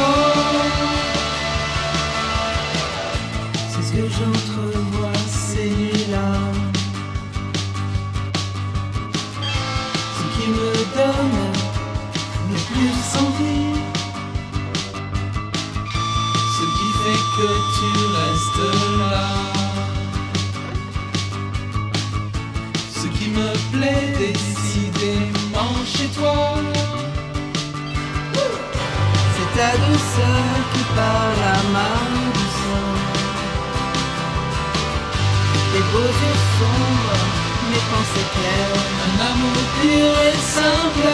[37.74, 38.76] Mes pensées claires.
[39.04, 41.12] Un amour pur et simple.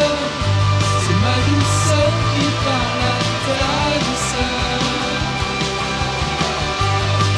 [1.02, 3.64] C'est ma douceur qui parle à ta
[4.04, 4.80] douceur.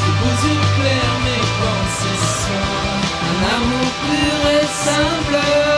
[0.01, 2.69] Tes beaux yeux clairs, mes pensées sont.
[3.31, 5.72] Un amour pur et simple.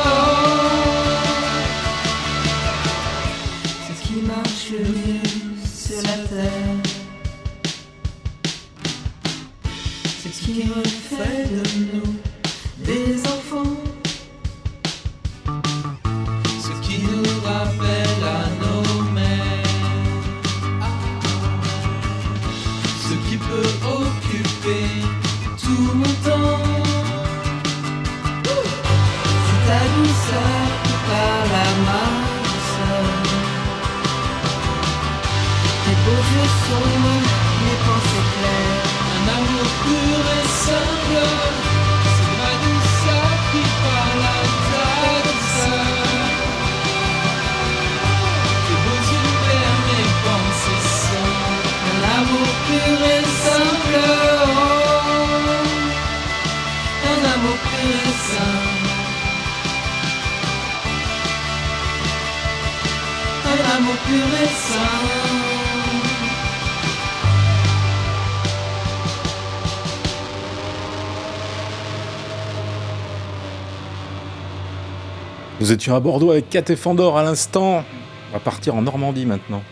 [75.74, 77.84] Étions à Bordeaux avec Kat et Fandor à l'instant.
[78.30, 79.62] On va partir en Normandie maintenant.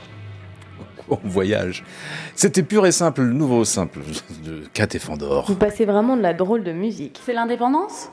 [1.08, 1.84] On voyage.
[2.34, 4.00] C'était pur et simple, le nouveau simple
[4.44, 5.46] de Kat et Fandor.
[5.46, 7.20] Vous passez vraiment de la drôle de musique.
[7.24, 8.10] C'est l'indépendance?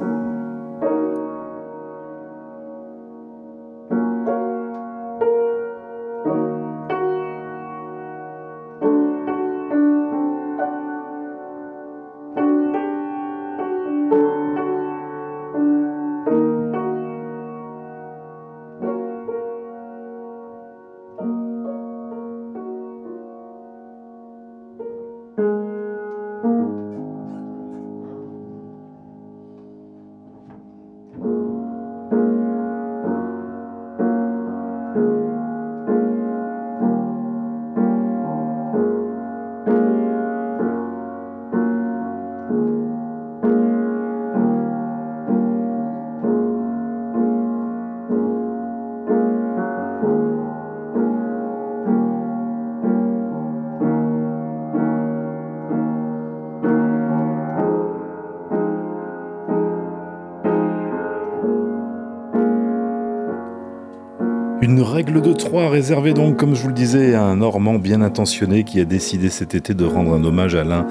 [65.10, 68.64] Règle de trois réservée donc, comme je vous le disais, à un Normand bien intentionné
[68.64, 70.86] qui a décidé cet été de rendre un hommage à l'un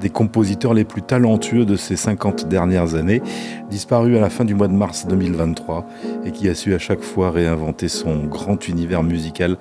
[0.00, 3.20] des compositeurs les plus talentueux de ces 50 dernières années,
[3.70, 5.88] disparu à la fin du mois de mars 2023
[6.24, 9.56] et qui a su à chaque fois réinventer son grand univers musical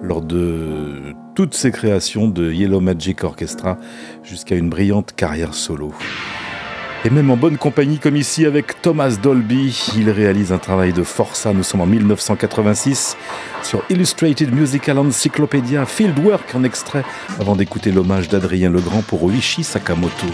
[0.00, 3.78] lors de toutes ses créations de Yellow Magic Orchestra
[4.22, 5.92] jusqu'à une brillante carrière solo.
[7.04, 11.02] Et même en bonne compagnie comme ici avec Thomas Dolby, il réalise un travail de
[11.02, 11.52] forçat.
[11.52, 13.16] Nous sommes en 1986
[13.62, 17.04] sur Illustrated Musical Encyclopedia Fieldwork en extrait
[17.38, 20.26] avant d'écouter l'hommage d'Adrien Legrand pour Oishi Sakamoto.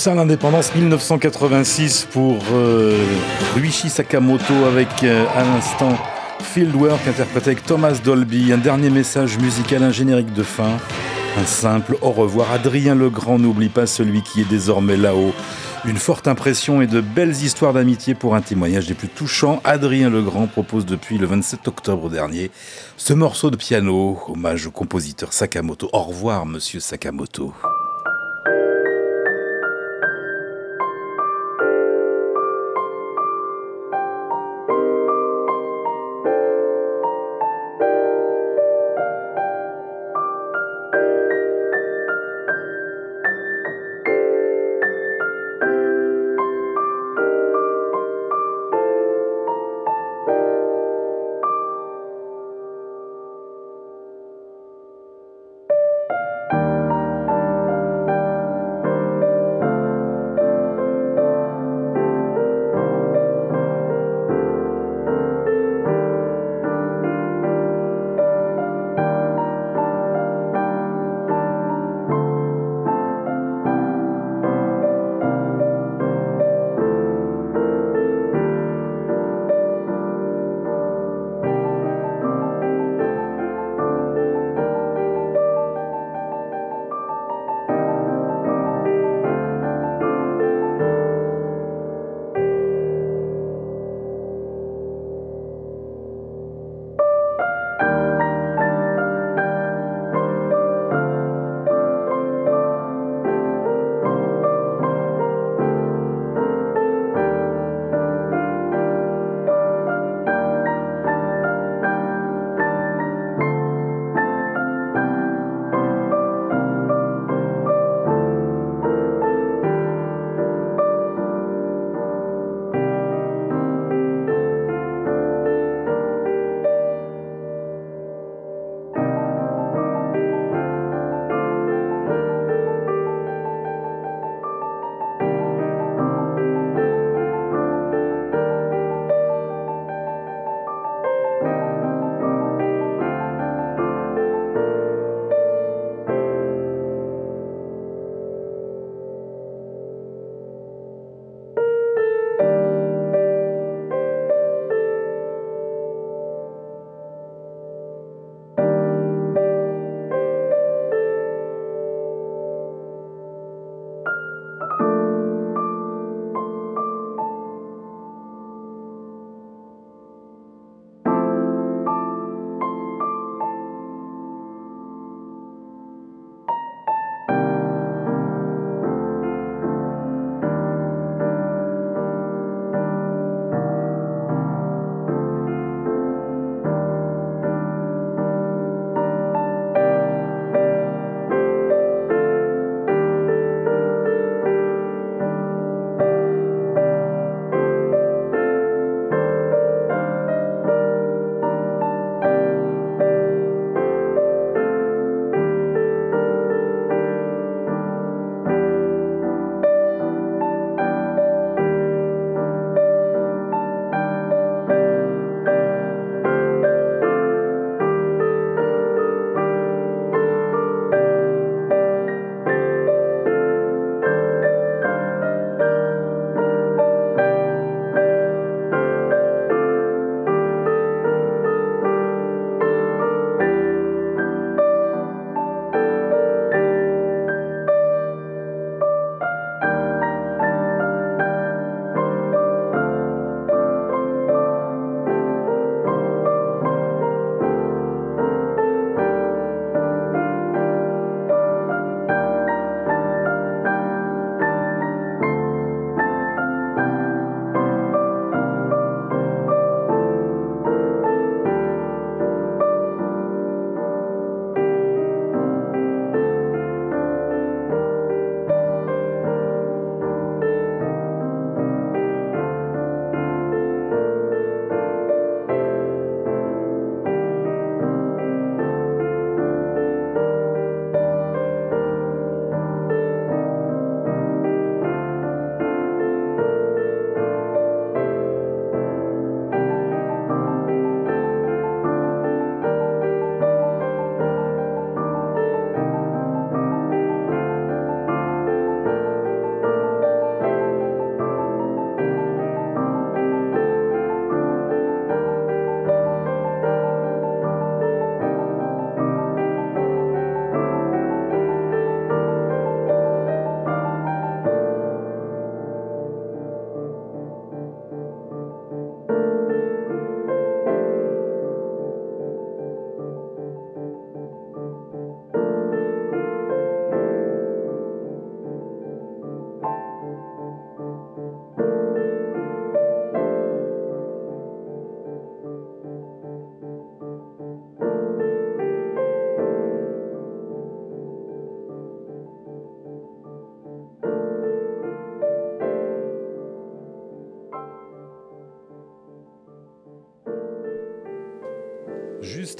[0.00, 3.04] ça l'indépendance 1986 pour euh,
[3.54, 5.94] Ruichi Sakamoto avec euh, à l'instant
[6.40, 8.50] Fieldwork interprété avec Thomas Dolby.
[8.50, 10.78] Un dernier message musical, un générique de fin,
[11.38, 12.50] un simple au revoir.
[12.50, 15.34] Adrien Legrand n'oublie pas celui qui est désormais là-haut.
[15.84, 19.60] Une forte impression et de belles histoires d'amitié pour un témoignage des plus touchants.
[19.64, 22.50] Adrien Legrand propose depuis le 27 octobre dernier
[22.96, 25.90] ce morceau de piano, hommage au compositeur Sakamoto.
[25.92, 27.52] Au revoir, monsieur Sakamoto.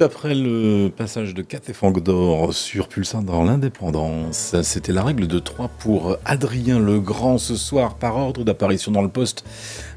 [0.02, 5.38] Après le passage de Cat et Fangdor sur Pulsar dans l'indépendance, c'était la règle de
[5.38, 9.44] 3 pour Adrien Legrand ce soir par ordre d'apparition dans le poste.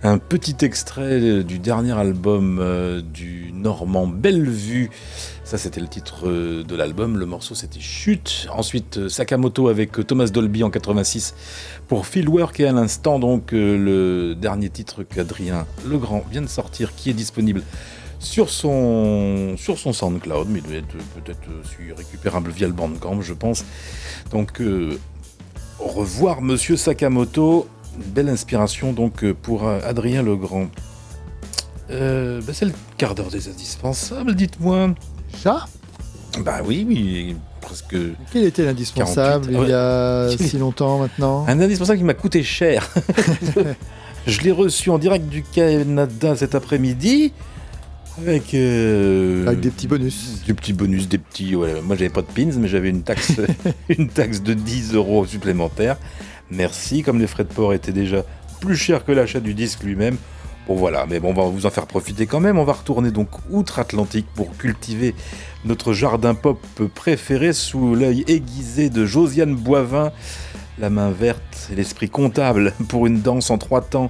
[0.03, 4.89] Un petit extrait du dernier album euh, du Normand Bellevue.
[5.45, 7.17] Ça, c'était le titre euh, de l'album.
[7.17, 8.47] Le morceau, c'était Chute.
[8.51, 11.33] Ensuite, euh, Sakamoto avec Thomas Dolby en 86
[11.87, 12.59] pour Fieldwork.
[12.59, 17.63] Et à l'instant, donc, le dernier titre qu'Adrien Legrand vient de sortir, qui est disponible
[18.23, 22.73] sur son, sur son SoundCloud, mais il doit être euh, peut-être aussi récupérable via le
[22.73, 23.65] Bandcamp, je pense.
[24.31, 24.97] Donc, euh,
[25.79, 27.67] au revoir, monsieur Sakamoto.
[27.97, 30.67] Belle inspiration donc euh, pour euh, Adrien Legrand.
[31.91, 34.95] Euh, bah, c'est le quart d'heure des indispensables, dites-moi.
[35.37, 35.67] Ça
[36.39, 37.95] Bah oui, oui, presque.
[38.31, 40.37] Quel était l'indispensable 48, il y a ouais.
[40.37, 41.45] si longtemps maintenant?
[41.47, 42.89] Un indispensable qui m'a coûté cher.
[44.27, 47.33] Je l'ai reçu en direct du Canada cet après-midi.
[48.19, 50.43] Avec, euh, Avec des petits bonus.
[50.45, 51.55] Des petits bonus, des petits.
[51.55, 53.33] ouais, moi, j'avais pas de pins, mais j'avais une taxe,
[53.89, 55.97] une taxe de 10 euros supplémentaire.
[56.51, 57.01] Merci.
[57.01, 58.23] Comme les frais de port étaient déjà
[58.61, 60.17] plus chers que l'achat du disque lui-même.
[60.67, 62.57] Bon voilà, mais bon, on va vous en faire profiter quand même.
[62.57, 65.13] On va retourner donc outre-Atlantique pour cultiver
[65.65, 66.59] notre jardin pop
[66.95, 70.13] préféré sous l'œil aiguisé de Josiane Boivin,
[70.79, 74.09] la main verte et l'esprit comptable pour une danse en trois temps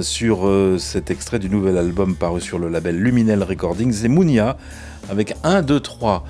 [0.00, 4.56] sur euh, cet extrait du nouvel album paru sur le label Luminel Recordings et Mounia
[5.10, 6.24] avec 1, 2, 3.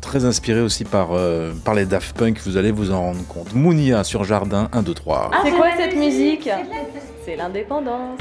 [0.00, 3.54] Très inspiré aussi par, euh, par les Daft Punk, vous allez vous en rendre compte.
[3.54, 5.30] Mounia sur Jardin, 1, 2, 3.
[5.44, 6.48] C'est quoi cette musique
[7.24, 8.18] C'est l'indépendance.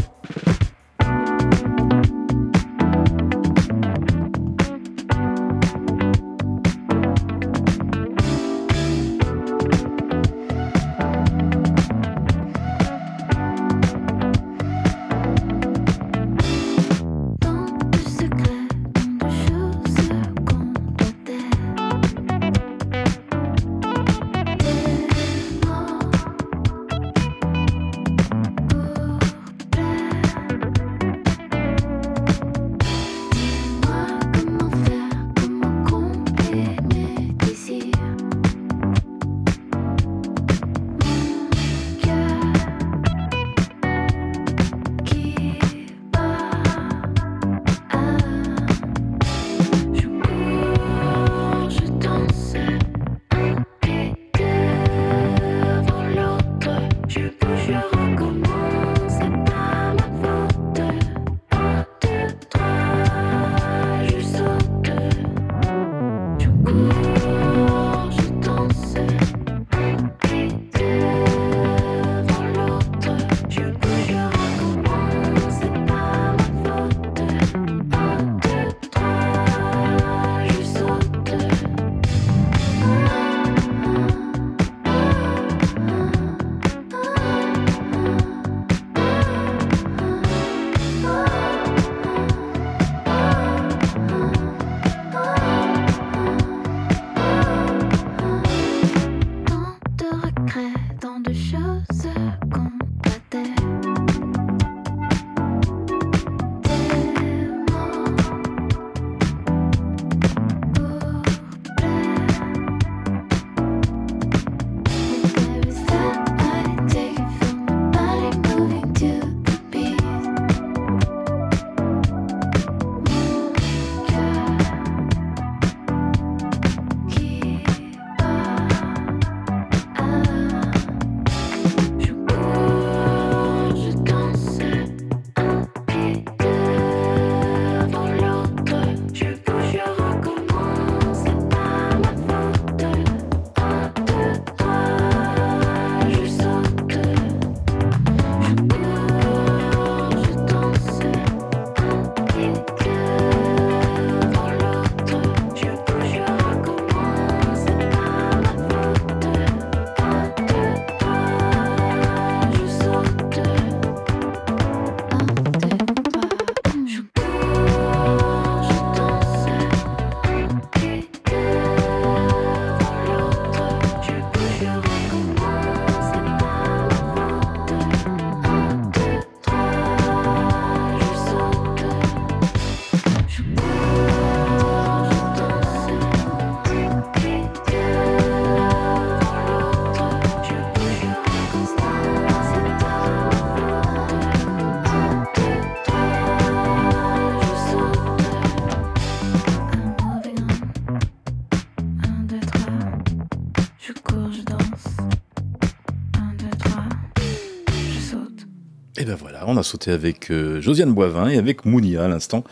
[209.50, 212.44] On a sauté avec euh, Josiane Boivin et avec Mounia à l'instant.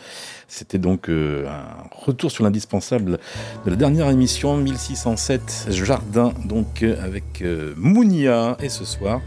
[0.48, 3.18] C'était donc euh, un retour sur l'indispensable
[3.64, 9.20] de la dernière émission 1607 Jardin, donc euh, avec euh, Mounia et ce soir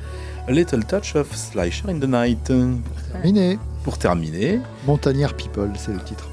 [0.47, 2.51] A Little Touch of Slasher in the Night.
[3.11, 3.59] Terminé.
[3.83, 6.27] Pour terminer, Montagnard People, c'est le titre.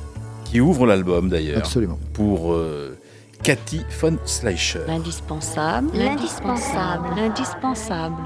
[0.45, 1.59] qui ouvre l'album d'ailleurs.
[1.59, 1.99] Absolument.
[2.15, 2.99] Pour euh,
[3.43, 4.81] Cathy von Schleicher.
[4.87, 5.89] L'indispensable.
[5.95, 7.09] L'indispensable.
[7.17, 8.17] L'indispensable.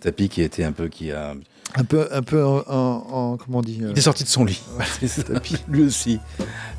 [0.00, 1.34] Tapis qui était un peu qui a.
[1.76, 4.28] Un peu, un peu en, en- en- comment on dit euh, Il est sorti de
[4.28, 4.60] son lit.
[5.06, 5.22] Ça,
[5.68, 6.18] lui aussi.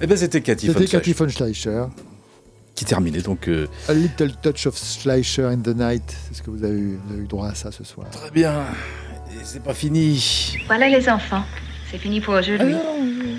[0.02, 1.84] Eh ben c'était Cathy von C'était Schleicher Cathy von Schleicher.
[2.76, 3.48] qui terminait donc.
[3.48, 6.04] euh, A little touch of Schleicher in the night.
[6.28, 8.10] C'est ce que vous avez eu, vous avez eu droit à ça ce soir?
[8.10, 8.64] Très bien.
[9.32, 10.58] Et c'est pas fini.
[10.68, 11.44] Voilà les enfants,
[11.90, 12.76] c'est fini pour aujourd'hui.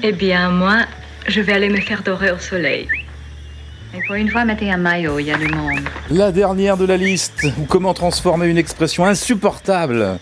[0.02, 0.86] Eh bien, moi,
[1.28, 2.88] je vais aller me faire dorer au soleil.
[3.94, 5.81] Et pour une fois, mettez un maillot, il y a du monde.
[6.10, 10.19] La dernière de la liste, ou comment transformer une expression insupportable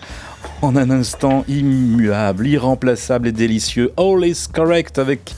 [0.61, 3.93] en un instant immuable, irremplaçable et délicieux.
[3.97, 5.33] All is correct avec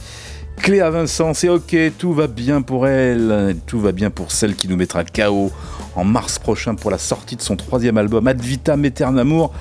[0.58, 4.68] Cléa Vincent, c'est ok, tout va bien pour elle, tout va bien pour celle qui
[4.68, 5.52] nous mettra KO
[5.96, 9.52] en mars prochain pour la sortie de son troisième album Ad Vitam Aeternamur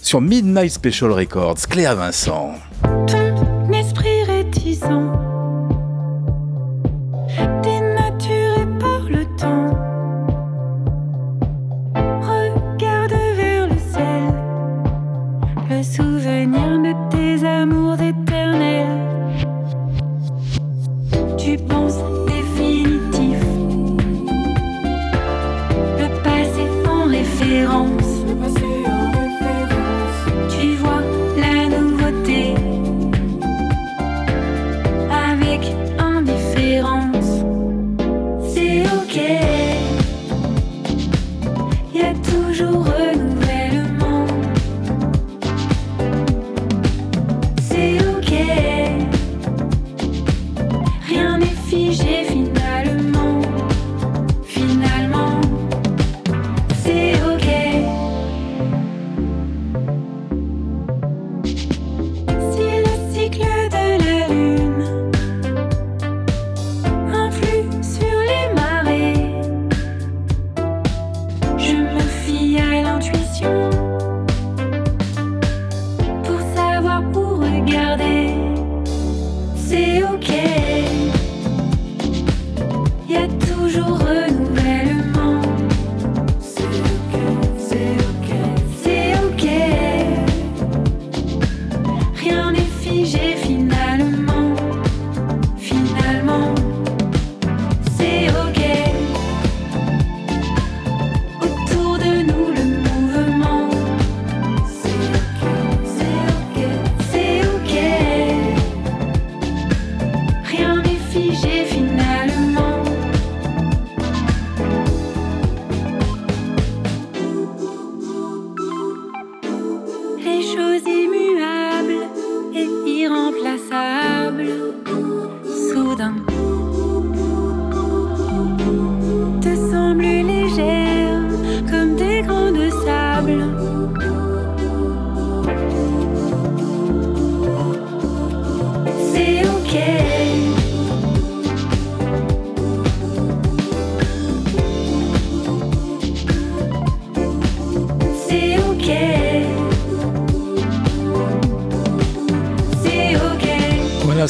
[0.00, 1.66] sur Midnight Special Records.
[1.68, 2.54] Cléa Vincent.
[3.06, 4.84] Ton esprit réticent,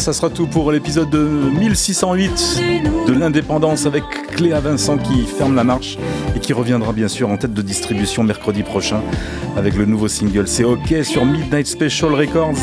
[0.05, 2.61] ça sera tout pour l'épisode de 1608
[3.07, 4.05] de l'indépendance avec
[4.37, 5.97] Cléa Vincent qui ferme la marche
[6.37, 9.01] et qui reviendra bien sûr en tête de distribution mercredi prochain
[9.57, 12.59] avec le nouveau single C'est OK sur Midnight Special Records.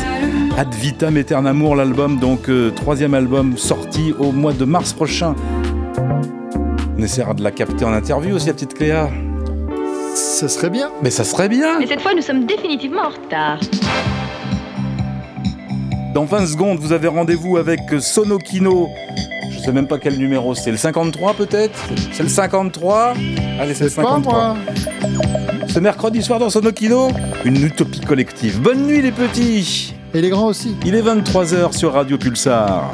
[0.56, 5.34] Ad vitam aeternamur l'album, donc euh, troisième album sorti au mois de mars prochain.
[6.96, 9.10] On essaiera de la capter en interview aussi, la petite Cléa.
[10.14, 10.92] Ça serait bien.
[11.02, 11.80] Mais ça serait bien.
[11.80, 13.58] Et cette fois, nous sommes définitivement en retard.
[16.14, 18.90] Dans 20 secondes, vous avez rendez-vous avec Sonokino.
[19.50, 20.70] Je sais même pas quel numéro c'est.
[20.70, 21.78] Le 53 peut-être?
[22.12, 23.14] C'est le 53
[23.58, 24.32] Allez, c'est le Pas 53.
[24.32, 24.56] moi.
[25.68, 27.08] Ce mercredi soir dans Sonokino,
[27.46, 28.60] une utopie collective.
[28.60, 30.76] Bonne nuit les petits Et les grands aussi.
[30.84, 32.92] Il est 23h sur Radio Pulsar.